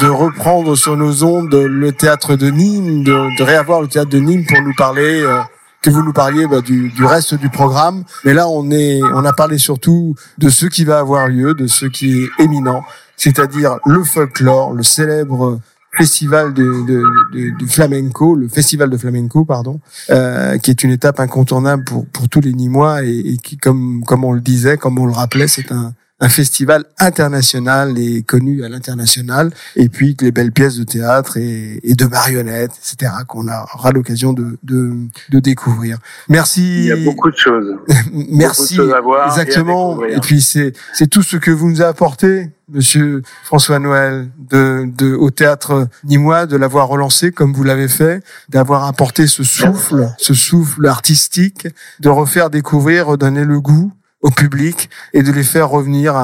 de 0.00 0.08
reprendre 0.08 0.76
sur 0.76 0.96
nos 0.96 1.24
ondes 1.24 1.54
le 1.54 1.92
théâtre 1.92 2.36
de 2.36 2.50
Nîmes, 2.50 3.04
de, 3.04 3.36
de 3.38 3.42
réavoir 3.42 3.82
le 3.82 3.88
théâtre 3.88 4.10
de 4.10 4.18
Nîmes 4.18 4.46
pour 4.46 4.60
nous 4.62 4.74
parler, 4.74 5.20
euh, 5.22 5.40
que 5.82 5.90
vous 5.90 6.02
nous 6.02 6.12
parliez 6.12 6.46
bah, 6.46 6.60
du, 6.60 6.88
du, 6.88 7.04
reste 7.04 7.34
du 7.34 7.50
programme. 7.50 8.04
Mais 8.24 8.32
là, 8.32 8.48
on 8.48 8.70
est, 8.70 9.02
on 9.02 9.24
a 9.24 9.32
parlé 9.32 9.58
surtout 9.58 10.14
de 10.38 10.48
ce 10.48 10.66
qui 10.66 10.84
va 10.84 10.98
avoir 10.98 11.28
lieu, 11.28 11.54
de 11.54 11.66
ce 11.66 11.86
qui 11.86 12.22
est 12.22 12.42
éminent, 12.42 12.82
c'est-à-dire 13.16 13.78
le 13.84 14.02
folklore, 14.02 14.72
le 14.72 14.82
célèbre 14.82 15.60
festival 15.96 16.54
de, 16.54 16.84
de, 16.86 17.56
de, 17.56 17.66
flamenco, 17.66 18.34
le 18.34 18.48
festival 18.48 18.90
de 18.90 18.96
flamenco, 18.96 19.44
pardon, 19.44 19.78
euh, 20.10 20.58
qui 20.58 20.72
est 20.72 20.82
une 20.82 20.90
étape 20.90 21.20
incontournable 21.20 21.84
pour, 21.84 22.06
pour 22.06 22.28
tous 22.28 22.40
les 22.40 22.52
Nîmois 22.52 23.04
et, 23.04 23.16
et 23.16 23.36
qui, 23.36 23.58
comme, 23.58 24.02
comme 24.04 24.24
on 24.24 24.32
le 24.32 24.40
disait, 24.40 24.76
comme 24.76 24.98
on 24.98 25.06
le 25.06 25.12
rappelait, 25.12 25.46
c'est 25.46 25.70
un, 25.70 25.92
un 26.24 26.30
festival 26.30 26.86
international 26.98 27.98
et 27.98 28.22
connu 28.22 28.64
à 28.64 28.70
l'international, 28.70 29.50
et 29.76 29.90
puis 29.90 30.16
les 30.22 30.32
belles 30.32 30.52
pièces 30.52 30.76
de 30.76 30.84
théâtre 30.84 31.36
et, 31.36 31.80
et 31.82 31.94
de 31.94 32.06
marionnettes, 32.06 32.72
etc., 32.78 33.12
qu'on 33.28 33.46
aura 33.46 33.92
l'occasion 33.92 34.32
de, 34.32 34.56
de, 34.62 34.94
de, 35.28 35.38
découvrir. 35.38 35.98
Merci. 36.30 36.62
Il 36.62 36.86
y 36.86 36.92
a 36.92 36.96
beaucoup 36.96 37.30
de 37.30 37.36
choses. 37.36 37.74
Merci. 38.12 38.76
Beaucoup 38.76 38.86
de 38.86 38.88
choses 38.88 38.94
à 38.94 39.00
voir 39.02 39.26
Exactement. 39.26 40.02
Et, 40.06 40.18
puis 40.20 40.40
c'est 40.40 40.72
c'est 40.94 41.08
tout 41.08 41.22
ce 41.22 41.36
que 41.36 41.50
vous 41.50 41.68
nous 41.68 41.82
avez 41.82 41.90
apporté. 41.90 42.48
Monsieur 42.70 43.20
François 43.44 43.78
Noël, 43.78 44.30
de, 44.38 44.86
de, 44.86 45.14
au 45.14 45.28
théâtre 45.28 45.86
nîmois, 46.04 46.46
de 46.46 46.56
l'avoir 46.56 46.88
relancé 46.88 47.30
comme 47.30 47.52
vous 47.52 47.64
l'avez 47.64 47.88
fait, 47.88 48.24
d'avoir 48.48 48.84
apporté 48.84 49.26
ce 49.26 49.42
souffle, 49.42 50.08
ce 50.16 50.32
souffle 50.32 50.86
artistique, 50.86 51.68
de 52.00 52.08
refaire 52.08 52.48
découvrir, 52.48 53.08
redonner 53.08 53.44
le 53.44 53.60
goût 53.60 53.92
au 54.24 54.30
public 54.30 54.88
et 55.12 55.22
de 55.22 55.30
les 55.30 55.44
faire 55.44 55.68
revenir 55.68 56.16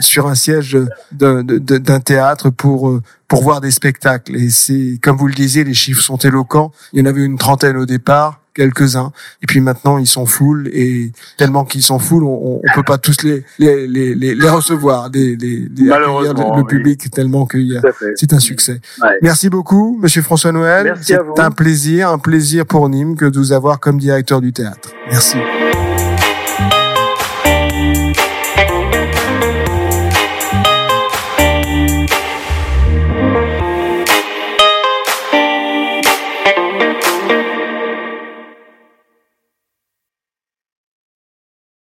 sur 0.00 0.26
un 0.26 0.34
siège 0.34 0.76
d'un 1.12 2.00
théâtre 2.00 2.50
pour 2.50 2.90
euh, 2.90 3.02
pour 3.28 3.42
voir 3.42 3.60
des 3.60 3.70
spectacles. 3.70 4.36
Et 4.36 4.50
c'est 4.50 4.98
comme 5.00 5.16
vous 5.16 5.28
le 5.28 5.34
disiez, 5.34 5.64
les 5.64 5.72
chiffres 5.72 6.02
sont 6.02 6.18
éloquents. 6.18 6.72
Il 6.92 6.98
y 6.98 7.02
en 7.02 7.06
avait 7.06 7.24
une 7.24 7.38
trentaine 7.38 7.76
au 7.76 7.86
départ 7.86 8.40
quelques-uns. 8.54 9.12
Et 9.42 9.46
puis 9.46 9.60
maintenant 9.60 9.98
ils 9.98 10.06
sont 10.06 10.26
full. 10.26 10.68
Et 10.72 11.12
tellement 11.36 11.64
qu'ils 11.64 11.82
sont 11.82 12.00
full 12.00 12.24
on, 12.24 12.60
on 12.62 12.74
peut 12.74 12.82
pas 12.82 12.98
tous 12.98 13.22
les 13.22 13.44
les 13.60 13.86
les, 13.86 14.34
les, 14.34 14.48
recevoir. 14.48 15.10
Des 15.10 15.36
les, 15.36 15.68
le, 15.76 16.66
public 16.66 17.08
tellement 17.12 17.46
qu'il 17.46 17.80
c'est 18.16 18.32
un 18.32 18.40
succès. 18.40 18.80
Merci 19.22 19.48
beaucoup 19.48 19.96
monsieur 20.02 20.22
François 20.22 20.50
Noël. 20.50 20.94
C'est 21.02 21.18
un 21.38 21.52
plaisir 21.52 22.08
un 22.08 22.18
plaisir 22.18 22.66
pour 22.66 22.88
Nîmes 22.88 23.16
que 23.16 23.26
de 23.26 23.38
vous 23.38 23.52
avoir 23.52 23.78
comme 23.78 23.98
directeur 23.98 24.40
du 24.40 24.52
théâtre. 24.52 24.90
Merci 25.08 25.38